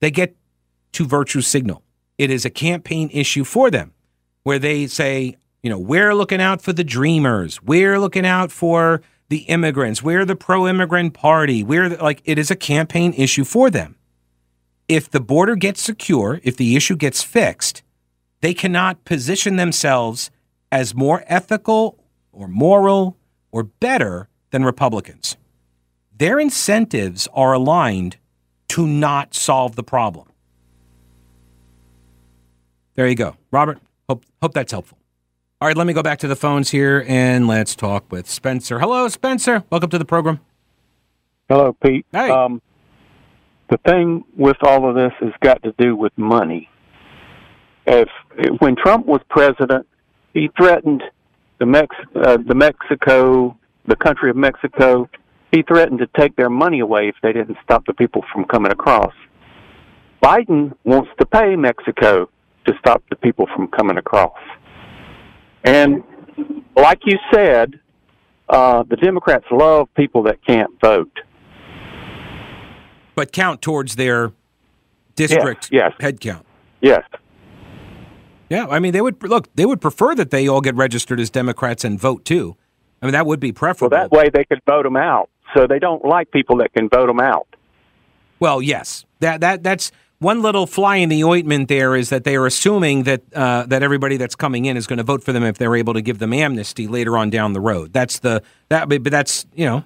They 0.00 0.10
get 0.10 0.36
to 0.92 1.06
virtue 1.06 1.40
signal. 1.40 1.82
It 2.18 2.30
is 2.30 2.44
a 2.44 2.50
campaign 2.50 3.08
issue 3.12 3.44
for 3.44 3.70
them 3.70 3.92
where 4.42 4.58
they 4.58 4.86
say, 4.86 5.36
you 5.62 5.70
know, 5.70 5.78
we're 5.78 6.14
looking 6.14 6.40
out 6.40 6.62
for 6.62 6.72
the 6.72 6.84
dreamers. 6.84 7.62
We're 7.62 7.98
looking 7.98 8.26
out 8.26 8.50
for 8.50 9.02
the 9.28 9.38
immigrants. 9.42 10.02
We're 10.02 10.24
the 10.24 10.36
pro 10.36 10.66
immigrant 10.66 11.14
party. 11.14 11.62
We're 11.62 11.90
the, 11.90 12.02
like, 12.02 12.22
it 12.24 12.38
is 12.38 12.50
a 12.50 12.56
campaign 12.56 13.12
issue 13.14 13.44
for 13.44 13.70
them. 13.70 13.96
If 14.88 15.10
the 15.10 15.20
border 15.20 15.54
gets 15.54 15.82
secure, 15.82 16.40
if 16.42 16.56
the 16.56 16.76
issue 16.76 16.96
gets 16.96 17.22
fixed, 17.22 17.82
they 18.40 18.54
cannot 18.54 19.04
position 19.04 19.56
themselves 19.56 20.30
as 20.72 20.94
more 20.94 21.24
ethical 21.26 22.02
or 22.32 22.48
moral 22.48 23.16
or 23.52 23.62
better 23.62 24.28
than 24.50 24.64
Republicans. 24.64 25.36
Their 26.16 26.40
incentives 26.40 27.28
are 27.32 27.52
aligned 27.52 28.16
to 28.68 28.86
not 28.86 29.34
solve 29.34 29.76
the 29.76 29.82
problem. 29.82 30.28
There 32.94 33.06
you 33.06 33.14
go. 33.14 33.36
Robert, 33.50 33.78
hope, 34.08 34.24
hope 34.42 34.54
that's 34.54 34.72
helpful. 34.72 34.99
All 35.62 35.68
right, 35.68 35.76
let 35.76 35.86
me 35.86 35.92
go 35.92 36.02
back 36.02 36.20
to 36.20 36.26
the 36.26 36.36
phones 36.36 36.70
here 36.70 37.04
and 37.06 37.46
let's 37.46 37.76
talk 37.76 38.10
with 38.10 38.26
Spencer. 38.30 38.80
Hello, 38.80 39.06
Spencer. 39.08 39.62
Welcome 39.68 39.90
to 39.90 39.98
the 39.98 40.06
program. 40.06 40.40
Hello, 41.50 41.76
Pete. 41.84 42.06
Hey. 42.12 42.30
Um, 42.30 42.62
the 43.68 43.76
thing 43.86 44.24
with 44.38 44.56
all 44.62 44.88
of 44.88 44.94
this 44.94 45.12
has 45.20 45.34
got 45.42 45.62
to 45.64 45.74
do 45.76 45.94
with 45.94 46.16
money. 46.16 46.70
If 47.86 48.08
when 48.60 48.74
Trump 48.74 49.04
was 49.04 49.20
president, 49.28 49.86
he 50.32 50.48
threatened 50.56 51.02
the 51.58 51.66
Mex 51.66 51.94
uh, 52.16 52.38
the 52.38 52.54
Mexico, 52.54 53.54
the 53.84 53.96
country 53.96 54.30
of 54.30 54.36
Mexico. 54.36 55.10
He 55.52 55.60
threatened 55.60 55.98
to 55.98 56.08
take 56.18 56.36
their 56.36 56.48
money 56.48 56.80
away 56.80 57.08
if 57.08 57.16
they 57.22 57.34
didn't 57.34 57.58
stop 57.62 57.84
the 57.84 57.92
people 57.92 58.24
from 58.32 58.46
coming 58.46 58.72
across. 58.72 59.12
Biden 60.22 60.74
wants 60.84 61.10
to 61.18 61.26
pay 61.26 61.54
Mexico 61.54 62.30
to 62.64 62.72
stop 62.78 63.02
the 63.10 63.16
people 63.16 63.46
from 63.54 63.68
coming 63.68 63.98
across. 63.98 64.38
And 65.64 66.02
like 66.76 67.00
you 67.04 67.18
said, 67.32 67.78
uh, 68.48 68.82
the 68.84 68.96
Democrats 68.96 69.44
love 69.50 69.88
people 69.94 70.22
that 70.24 70.44
can't 70.44 70.70
vote. 70.80 71.12
But 73.14 73.32
count 73.32 73.60
towards 73.62 73.96
their 73.96 74.32
district 75.14 75.68
yes, 75.70 75.92
yes. 75.92 76.00
head 76.00 76.20
count. 76.20 76.46
Yes. 76.80 77.04
Yeah, 78.48 78.66
I 78.66 78.80
mean, 78.80 78.92
they 78.92 79.00
would 79.00 79.22
look. 79.22 79.48
They 79.54 79.66
would 79.66 79.80
prefer 79.80 80.14
that 80.16 80.30
they 80.30 80.48
all 80.48 80.60
get 80.60 80.74
registered 80.74 81.20
as 81.20 81.30
Democrats 81.30 81.84
and 81.84 82.00
vote 82.00 82.24
too. 82.24 82.56
I 83.00 83.06
mean, 83.06 83.12
that 83.12 83.26
would 83.26 83.38
be 83.38 83.52
preferable. 83.52 83.96
Well, 83.96 84.08
that 84.08 84.16
way 84.16 84.28
they 84.32 84.44
could 84.44 84.60
vote 84.66 84.82
them 84.82 84.96
out. 84.96 85.30
So 85.54 85.66
they 85.66 85.78
don't 85.78 86.04
like 86.04 86.30
people 86.30 86.56
that 86.58 86.72
can 86.72 86.88
vote 86.88 87.06
them 87.06 87.20
out. 87.20 87.46
Well, 88.40 88.60
yes, 88.60 89.04
that 89.20 89.40
that 89.40 89.62
that's 89.62 89.92
one 90.20 90.42
little 90.42 90.66
fly 90.66 90.96
in 90.96 91.08
the 91.08 91.24
ointment. 91.24 91.68
There 91.68 91.96
is 91.96 92.10
that 92.10 92.24
they 92.24 92.36
are 92.36 92.46
assuming 92.46 93.02
that 93.04 93.22
uh, 93.34 93.64
that 93.66 93.82
everybody 93.82 94.16
that's 94.16 94.36
coming 94.36 94.66
in 94.66 94.76
is 94.76 94.86
going 94.86 94.98
to 94.98 95.02
vote 95.02 95.24
for 95.24 95.32
them 95.32 95.42
if 95.42 95.58
they're 95.58 95.74
able 95.74 95.94
to 95.94 96.02
give 96.02 96.18
them 96.18 96.32
amnesty 96.32 96.86
later 96.86 97.16
on 97.18 97.30
down 97.30 97.52
the 97.54 97.60
road. 97.60 97.92
That's 97.92 98.20
the 98.20 98.42
that, 98.68 98.88
but 98.88 99.02
that's 99.04 99.46
you 99.54 99.64
know, 99.66 99.76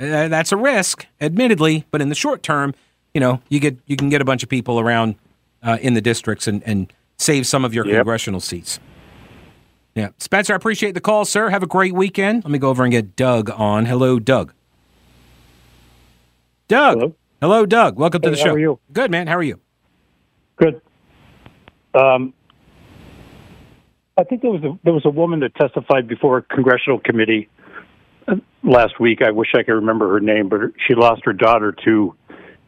uh, 0.00 0.28
that's 0.28 0.50
a 0.50 0.56
risk, 0.56 1.06
admittedly. 1.20 1.84
But 1.90 2.00
in 2.02 2.08
the 2.08 2.14
short 2.14 2.42
term, 2.42 2.74
you 3.14 3.20
know, 3.20 3.40
you 3.48 3.60
get 3.60 3.78
you 3.86 3.96
can 3.96 4.08
get 4.08 4.20
a 4.20 4.24
bunch 4.24 4.42
of 4.42 4.48
people 4.48 4.80
around 4.80 5.14
uh, 5.62 5.78
in 5.80 5.94
the 5.94 6.00
districts 6.00 6.48
and 6.48 6.62
and 6.66 6.92
save 7.18 7.46
some 7.46 7.64
of 7.64 7.74
your 7.74 7.86
Yep. 7.86 7.96
congressional 7.96 8.40
seats. 8.40 8.80
Yeah. 9.94 10.08
Spencer, 10.18 10.54
I 10.54 10.56
appreciate 10.56 10.92
the 10.92 11.00
call, 11.02 11.24
sir. 11.26 11.50
Have 11.50 11.62
a 11.62 11.66
great 11.66 11.92
weekend. 11.94 12.44
Let 12.44 12.50
me 12.50 12.58
go 12.58 12.70
over 12.70 12.82
and 12.84 12.92
get 12.92 13.14
Doug 13.16 13.50
on. 13.50 13.84
Hello, 13.86 14.18
Doug. 14.18 14.54
Doug. 16.68 16.98
Hello. 16.98 17.14
Hello, 17.40 17.64
Doug. 17.64 17.98
Welcome 17.98 18.20
to 18.22 18.28
Hey, 18.28 18.34
the 18.34 18.36
show. 18.40 18.48
how 18.48 18.54
are 18.54 18.58
you? 18.58 18.80
Good, 18.92 19.10
man. 19.10 19.26
How 19.26 19.36
are 19.36 19.42
you? 19.42 19.60
Good. 20.56 20.80
Um, 21.94 22.34
I 24.18 24.24
think 24.24 24.42
there 24.42 24.50
was 24.50 24.62
a 24.62 24.78
there 24.84 24.92
was 24.92 25.04
a 25.06 25.10
woman 25.10 25.40
that 25.40 25.54
testified 25.54 26.06
before 26.06 26.38
a 26.38 26.42
congressional 26.42 26.98
committee 27.00 27.48
uh, 28.28 28.36
last 28.62 29.00
week. 29.00 29.22
I 29.22 29.30
wish 29.30 29.48
I 29.54 29.62
could 29.62 29.72
remember 29.74 30.10
her 30.12 30.20
name, 30.20 30.48
but 30.48 30.60
she 30.86 30.94
lost 30.94 31.22
her 31.24 31.32
daughter 31.32 31.74
to 31.84 32.14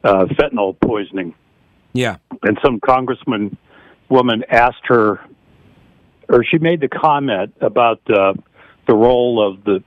uh, 0.04 0.24
fentanyl 0.38 0.74
poisoning, 0.80 1.35
Yeah. 1.92 2.16
and 2.42 2.58
some 2.64 2.80
congressman 2.80 3.56
woman 4.08 4.42
asked 4.50 4.85
her, 4.85 5.20
or 6.28 6.42
she 6.44 6.58
made 6.58 6.80
the 6.80 6.88
comment 6.88 7.54
about 7.61 8.00
uh, 8.11 8.32
the 8.88 8.94
role 8.94 9.46
of 9.46 9.62
the 9.64 9.85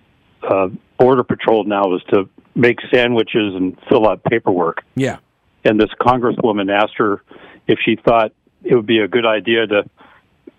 uh, 0.48 0.68
border 1.00 1.24
patrol 1.24 1.64
now 1.64 1.96
is 1.96 2.02
to 2.14 2.30
make 2.56 2.78
sandwiches 2.94 3.54
and 3.56 3.78
fill 3.90 4.08
out 4.08 4.24
paperwork. 4.24 4.84
Yeah. 4.96 5.18
and 5.64 5.80
this 5.80 5.90
congresswoman 6.00 6.72
asked 6.72 6.98
her 6.98 7.22
if 7.68 7.80
she 7.84 7.96
thought 7.96 8.32
it 8.64 8.76
would 8.76 8.86
be 8.86 9.00
a 9.00 9.08
good 9.08 9.26
idea 9.26 9.68
to, 9.68 9.84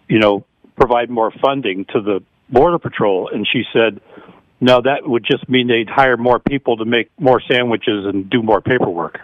you 0.08 0.18
know, 0.18 0.44
provide 0.76 1.10
more 1.10 1.32
funding 1.42 1.84
to 1.86 2.00
the 2.00 2.22
border 2.48 2.78
patrol, 2.78 3.28
and 3.32 3.46
she 3.50 3.62
said, 3.72 4.00
"No, 4.60 4.80
that 4.82 5.08
would 5.08 5.24
just 5.24 5.48
mean 5.48 5.68
they'd 5.68 5.88
hire 5.88 6.16
more 6.16 6.38
people 6.38 6.76
to 6.78 6.84
make 6.84 7.10
more 7.18 7.40
sandwiches 7.50 8.04
and 8.06 8.28
do 8.28 8.42
more 8.42 8.60
paperwork." 8.60 9.20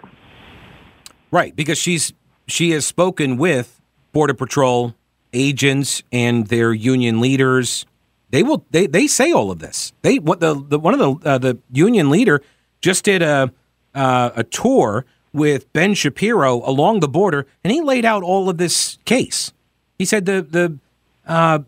Right, 1.31 1.55
because 1.55 1.77
she's 1.77 2.13
she 2.47 2.71
has 2.71 2.85
spoken 2.85 3.37
with 3.37 3.81
Border 4.11 4.33
Patrol 4.33 4.95
agents 5.31 6.03
and 6.11 6.47
their 6.47 6.73
union 6.73 7.19
leaders. 7.19 7.85
They 8.31 8.43
will 8.43 8.65
they 8.71 8.87
they 8.87 9.07
say 9.07 9.31
all 9.31 9.51
of 9.51 9.59
this. 9.59 9.93
They 10.01 10.19
what 10.19 10.39
the, 10.39 10.55
the 10.55 10.79
one 10.79 10.93
of 10.93 10.99
the 10.99 11.29
uh, 11.29 11.37
the 11.37 11.57
union 11.71 12.09
leader 12.09 12.41
just 12.83 13.03
did 13.05 13.21
a 13.23 13.51
uh, 13.95 14.29
a 14.35 14.43
tour 14.43 15.05
with 15.31 15.71
Ben 15.73 15.93
Shapiro 15.95 16.61
along 16.69 16.99
the 16.99 17.07
border, 17.07 17.47
and 17.63 17.71
he 17.73 17.81
laid 17.81 18.05
out 18.05 18.21
all 18.21 18.49
of 18.49 18.57
this 18.59 18.99
case. 19.05 19.51
He 19.97 20.05
said 20.05 20.25
the 20.25 20.41
the 20.43 20.77
uh, 21.25 21.59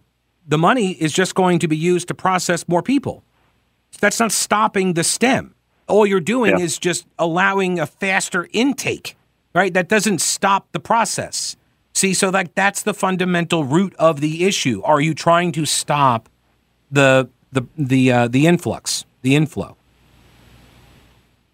the 0.48 0.58
money 0.58 0.92
is 0.92 1.12
just 1.14 1.34
going 1.34 1.58
to 1.60 1.68
be 1.68 1.78
used 1.78 2.08
to 2.10 2.14
process 2.14 2.68
more 2.68 2.84
people. 2.84 3.24
That's 4.00 4.20
not 4.20 4.32
stopping 4.32 4.94
the 4.94 5.04
stem. 5.04 5.56
All 5.88 6.06
you're 6.06 6.20
doing 6.36 6.58
Yeah. 6.58 6.66
is 6.66 6.78
just 6.78 7.08
allowing 7.18 7.80
a 7.80 7.86
faster 7.88 8.48
intake, 8.52 9.16
right? 9.54 9.74
That 9.74 9.88
doesn't 9.88 10.20
stop 10.20 10.68
the 10.74 10.80
process. 10.80 11.56
See, 11.94 12.14
so 12.14 12.30
like 12.30 12.54
that's 12.56 12.82
the 12.84 12.94
fundamental 12.94 13.64
root 13.64 13.96
of 13.98 14.20
the 14.20 14.44
issue. 14.44 14.82
Are 14.84 15.00
you 15.00 15.14
trying 15.14 15.54
to 15.54 15.66
stop 15.66 16.28
the 16.92 17.30
the 17.54 17.62
the 17.78 18.12
uh, 18.12 18.28
the 18.28 18.46
influx, 18.48 19.06
the 19.22 19.36
inflow? 19.36 19.78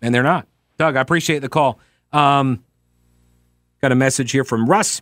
And 0.01 0.13
they're 0.13 0.23
not. 0.23 0.47
Doug, 0.77 0.95
I 0.95 1.01
appreciate 1.01 1.39
the 1.39 1.49
call. 1.49 1.79
Um, 2.11 2.63
got 3.81 3.91
a 3.91 3.95
message 3.95 4.31
here 4.31 4.43
from 4.43 4.65
Russ. 4.65 5.01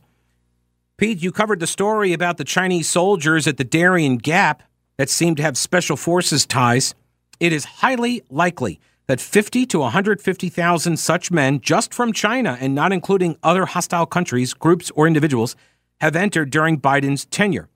Pete, 0.97 1.21
you 1.21 1.31
covered 1.31 1.61
the 1.61 1.67
story 1.67 2.11
about 2.11 2.37
the 2.37 2.43
Chinese 2.43 2.89
soldiers 2.89 3.47
at 3.47 3.57
the 3.57 3.63
Darien 3.63 4.17
Gap 4.17 4.63
that 4.97 5.09
seem 5.09 5.35
to 5.35 5.43
have 5.43 5.57
special 5.57 5.95
forces 5.95 6.45
ties. 6.45 6.93
It 7.39 7.53
is 7.53 7.63
highly 7.63 8.23
likely 8.29 8.81
that 9.07 9.21
50 9.21 9.65
to 9.67 9.79
150,000 9.79 10.97
such 10.97 11.31
men, 11.31 11.61
just 11.61 11.93
from 11.93 12.11
China 12.11 12.57
and 12.59 12.75
not 12.75 12.91
including 12.91 13.37
other 13.41 13.65
hostile 13.65 14.05
countries, 14.05 14.53
groups, 14.53 14.91
or 14.91 15.07
individuals, 15.07 15.55
have 16.01 16.15
entered 16.15 16.51
during 16.51 16.79
Biden's 16.79 17.25
tenure. 17.25 17.69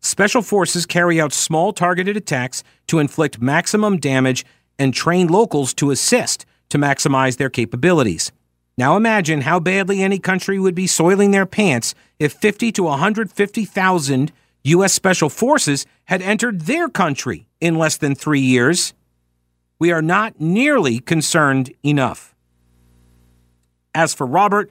Special 0.00 0.42
forces 0.42 0.86
carry 0.86 1.20
out 1.20 1.32
small 1.32 1.72
targeted 1.72 2.16
attacks 2.16 2.62
to 2.86 2.98
inflict 2.98 3.40
maximum 3.40 3.96
damage 3.98 4.44
and 4.78 4.94
train 4.94 5.26
locals 5.26 5.74
to 5.74 5.90
assist 5.90 6.46
to 6.70 6.78
maximize 6.78 7.36
their 7.36 7.50
capabilities. 7.50 8.32
Now 8.76 8.96
imagine 8.96 9.40
how 9.40 9.58
badly 9.58 10.02
any 10.02 10.18
country 10.18 10.58
would 10.58 10.74
be 10.74 10.86
soiling 10.86 11.32
their 11.32 11.46
pants 11.46 11.94
if 12.18 12.32
50 12.34 12.70
to 12.72 12.84
150,000 12.84 14.32
U.S. 14.64 14.92
Special 14.92 15.28
Forces 15.28 15.86
had 16.04 16.22
entered 16.22 16.62
their 16.62 16.88
country 16.88 17.48
in 17.60 17.76
less 17.76 17.96
than 17.96 18.14
three 18.14 18.40
years. 18.40 18.94
We 19.78 19.90
are 19.92 20.02
not 20.02 20.40
nearly 20.40 21.00
concerned 21.00 21.72
enough. 21.84 22.34
As 23.94 24.14
for 24.14 24.26
Robert, 24.26 24.70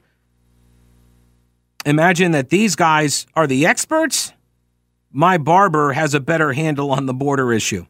imagine 1.85 2.31
that 2.31 2.49
these 2.49 2.75
guys 2.75 3.25
are 3.35 3.47
the 3.47 3.65
experts. 3.65 4.31
My 5.11 5.37
barber 5.37 5.93
has 5.93 6.13
a 6.13 6.19
better 6.19 6.53
handle 6.53 6.91
on 6.91 7.07
the 7.07 7.13
border 7.13 7.51
issue. 7.51 7.85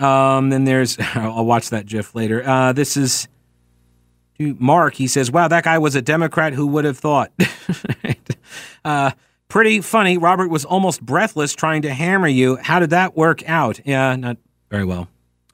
Um, 0.00 0.50
then 0.50 0.64
there's, 0.64 0.96
I'll 1.14 1.44
watch 1.44 1.70
that 1.70 1.86
GIF 1.86 2.14
later. 2.14 2.46
Uh, 2.46 2.72
this 2.72 2.96
is 2.96 3.28
Mark. 4.38 4.94
He 4.94 5.06
says, 5.06 5.30
wow, 5.30 5.48
that 5.48 5.64
guy 5.64 5.78
was 5.78 5.94
a 5.94 6.02
Democrat. 6.02 6.54
Who 6.54 6.66
would 6.68 6.84
have 6.84 6.98
thought? 6.98 7.32
uh, 8.84 9.10
pretty 9.48 9.80
funny. 9.80 10.18
Robert 10.18 10.48
was 10.48 10.64
almost 10.64 11.04
breathless 11.04 11.54
trying 11.54 11.82
to 11.82 11.92
hammer 11.92 12.28
you. 12.28 12.56
How 12.56 12.78
did 12.78 12.90
that 12.90 13.16
work 13.16 13.46
out? 13.48 13.80
Yeah, 13.84 14.16
not 14.16 14.38
very 14.70 14.84
well. 14.84 15.08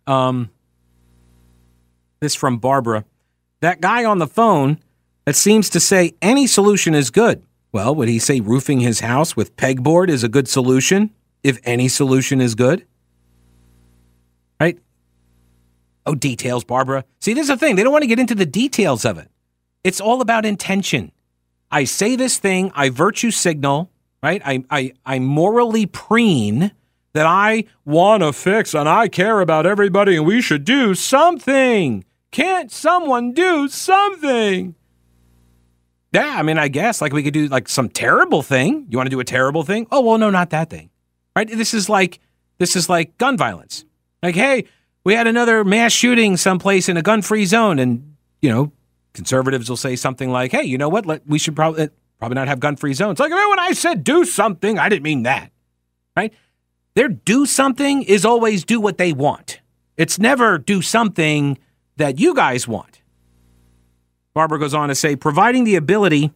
Um, 0.07 0.51
this 2.21 2.35
from 2.35 2.59
Barbara. 2.59 3.05
That 3.61 3.81
guy 3.81 4.05
on 4.05 4.19
the 4.19 4.27
phone 4.27 4.79
that 5.25 5.35
seems 5.35 5.69
to 5.71 5.81
say 5.81 6.15
any 6.23 6.47
solution 6.47 6.95
is 6.95 7.11
good. 7.11 7.43
Well, 7.73 7.95
would 7.95 8.09
he 8.09 8.19
say 8.19 8.41
roofing 8.41 8.81
his 8.81 9.01
house 9.01 9.37
with 9.37 9.57
pegboard 9.57 10.09
is 10.09 10.23
a 10.23 10.29
good 10.29 10.49
solution 10.49 11.11
if 11.43 11.59
any 11.65 11.89
solution 11.89 12.41
is 12.41 12.55
good? 12.55 12.87
Right? 14.61 14.79
Oh, 16.07 16.15
details, 16.15 16.65
Barbara. 16.65 17.05
See, 17.21 17.35
this 17.35 17.43
is 17.43 17.49
the 17.49 17.57
thing. 17.57 17.77
They 17.77 17.83
don't 17.83 17.93
want 17.93 18.03
to 18.03 18.09
get 18.09 18.21
into 18.21 18.35
the 18.35 18.47
details 18.47 19.05
of 19.05 19.19
it. 19.19 19.29
It's 19.83 20.01
all 20.01 20.21
about 20.21 20.45
intention. 20.45 21.13
I 21.71 21.85
say 21.85 22.17
this 22.17 22.39
thing, 22.39 22.71
I 22.75 22.91
virtue 22.91 23.31
signal, 23.31 23.91
right? 24.23 24.41
I, 24.45 24.65
I, 24.71 24.93
I 25.05 25.19
morally 25.19 25.87
preen 25.87 26.73
that 27.13 27.27
I 27.27 27.65
want 27.85 28.23
to 28.23 28.33
fix 28.33 28.75
and 28.75 28.89
I 28.89 29.09
care 29.09 29.41
about 29.41 29.67
everybody 29.67 30.17
and 30.17 30.27
we 30.27 30.41
should 30.41 30.65
do 30.65 30.95
something. 30.95 32.05
Can't 32.31 32.71
someone 32.71 33.33
do 33.33 33.69
something? 33.69 34.75
Yeah, 36.13 36.35
I 36.37 36.43
mean, 36.43 36.59
I 36.59 36.69
guess 36.69 37.01
like 37.01 37.13
we 37.13 37.23
could 37.23 37.35
do 37.35 37.49
like 37.49 37.69
some 37.69 37.89
terrible 37.89 38.43
thing. 38.43 38.87
You 38.89 38.97
want 38.97 39.07
to 39.07 39.11
do 39.11 39.21
a 39.21 39.25
terrible 39.25 39.65
thing? 39.65 39.87
Oh, 39.91 40.01
well, 40.01 40.19
no, 40.19 40.31
not 40.31 40.51
that 40.51 40.71
thing. 40.71 40.91
Right? 41.35 41.49
This 41.49 41.75
is 41.75 41.89
like 41.89 42.21
this 42.59 42.77
is 42.77 42.89
like 42.89 43.19
gun 43.19 43.37
violence. 43.37 43.85
Like, 44.27 44.35
hey, 44.35 44.65
we 45.05 45.15
had 45.15 45.29
another 45.29 45.63
mass 45.63 45.93
shooting 45.93 46.37
someplace 46.37 46.89
in 46.89 46.97
a 46.97 47.03
gun-free 47.03 47.45
zone 47.45 47.79
and, 47.79 48.17
you 48.43 48.51
know, 48.51 48.73
conservatives 49.15 49.69
will 49.69 49.77
say 49.77 49.95
something 49.95 50.33
like, 50.33 50.51
"Hey, 50.51 50.65
you 50.65 50.79
know 50.79 50.89
what? 50.89 51.07
Let, 51.07 51.25
we 51.29 51.39
should 51.39 51.55
probably 51.55 51.85
eh, 51.85 51.89
probably 52.19 52.35
not 52.35 52.49
have 52.49 52.59
gun-free 52.59 52.95
zones." 52.95 53.21
Like, 53.21 53.31
when 53.31 53.61
I 53.61 53.71
said 53.71 54.03
do 54.03 54.25
something, 54.25 54.81
I 54.81 54.89
didn't 54.89 55.05
mean 55.05 55.23
that. 55.23 55.53
Right? 56.17 56.35
Their 56.97 57.07
do 57.09 57.47
something 57.47 58.03
is 58.03 58.25
always 58.25 58.65
do 58.65 58.81
what 58.81 58.99
they 58.99 59.13
want. 59.13 59.61
It's 59.97 60.19
never 60.19 60.59
do 60.59 60.83
something 60.83 61.57
that 61.97 62.19
you 62.19 62.35
guys 62.35 62.67
want. 62.67 63.03
Barbara 64.35 64.59
goes 64.59 64.75
on 64.75 64.89
to 64.89 64.97
say 64.97 65.15
providing 65.15 65.63
the 65.63 65.77
ability 65.77 66.33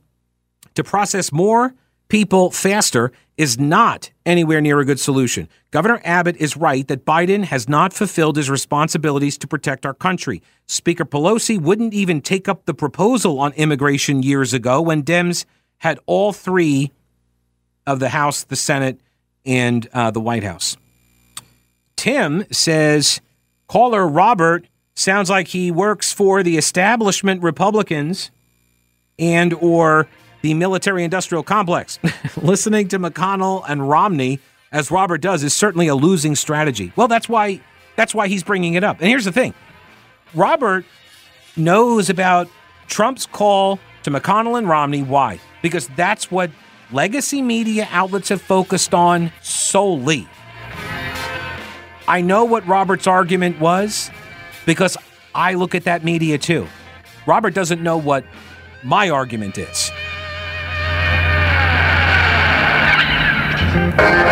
to 0.76 0.84
process 0.84 1.32
more 1.32 1.74
people 2.10 2.50
faster 2.50 3.12
is 3.38 3.58
not 3.58 4.10
anywhere 4.26 4.60
near 4.60 4.80
a 4.80 4.84
good 4.84 5.00
solution. 5.00 5.48
Governor 5.70 6.02
Abbott 6.04 6.36
is 6.36 6.58
right 6.58 6.86
that 6.88 7.06
Biden 7.06 7.44
has 7.44 7.68
not 7.70 7.94
fulfilled 7.94 8.36
his 8.36 8.50
responsibilities 8.50 9.38
to 9.38 9.46
protect 9.46 9.86
our 9.86 9.94
country. 9.94 10.42
Speaker 10.66 11.06
Pelosi 11.06 11.58
wouldn't 11.58 11.94
even 11.94 12.20
take 12.20 12.48
up 12.48 12.66
the 12.66 12.74
proposal 12.74 13.40
on 13.40 13.52
immigration 13.52 14.22
years 14.22 14.52
ago 14.52 14.82
when 14.82 15.02
Dems 15.02 15.46
had 15.78 15.98
all 16.04 16.34
three 16.34 16.92
of 17.86 17.98
the 17.98 18.10
House, 18.10 18.44
the 18.44 18.56
Senate, 18.56 19.00
and 19.46 19.88
uh, 19.94 20.10
the 20.10 20.20
White 20.20 20.44
House. 20.44 20.76
Tim 21.96 22.44
says 22.52 23.20
caller 23.68 24.06
Robert 24.06 24.66
sounds 24.94 25.30
like 25.30 25.48
he 25.48 25.70
works 25.70 26.12
for 26.12 26.42
the 26.42 26.58
establishment 26.58 27.42
Republicans 27.42 28.30
and 29.18 29.54
or 29.54 30.08
the 30.42 30.54
military 30.54 31.04
industrial 31.04 31.42
complex. 31.42 31.98
Listening 32.36 32.88
to 32.88 32.98
McConnell 32.98 33.64
and 33.68 33.88
Romney 33.88 34.40
as 34.72 34.90
Robert 34.90 35.20
does 35.20 35.42
is 35.42 35.52
certainly 35.52 35.88
a 35.88 35.94
losing 35.94 36.34
strategy. 36.34 36.92
Well, 36.96 37.08
that's 37.08 37.28
why 37.28 37.60
that's 37.96 38.14
why 38.14 38.28
he's 38.28 38.42
bringing 38.42 38.74
it 38.74 38.84
up. 38.84 38.98
And 39.00 39.08
here's 39.08 39.24
the 39.24 39.32
thing. 39.32 39.54
Robert 40.34 40.84
knows 41.56 42.08
about 42.08 42.48
Trump's 42.86 43.26
call 43.26 43.78
to 44.04 44.10
McConnell 44.10 44.56
and 44.56 44.68
Romney 44.68 45.02
why? 45.02 45.40
Because 45.62 45.88
that's 45.96 46.30
what 46.30 46.50
legacy 46.92 47.42
media 47.42 47.88
outlets 47.90 48.28
have 48.30 48.40
focused 48.40 48.94
on 48.94 49.32
solely. 49.42 50.28
I 52.08 52.22
know 52.22 52.44
what 52.44 52.66
Robert's 52.66 53.06
argument 53.06 53.60
was 53.60 54.10
because 54.66 54.96
I 55.34 55.54
look 55.54 55.74
at 55.74 55.84
that 55.84 56.04
media 56.04 56.38
too. 56.38 56.66
Robert 57.26 57.54
doesn't 57.54 57.82
know 57.82 57.96
what 57.96 58.24
my 58.82 59.10
argument 59.10 59.58
is. 59.58 59.90
Thank 64.00 64.24
you. 64.24 64.29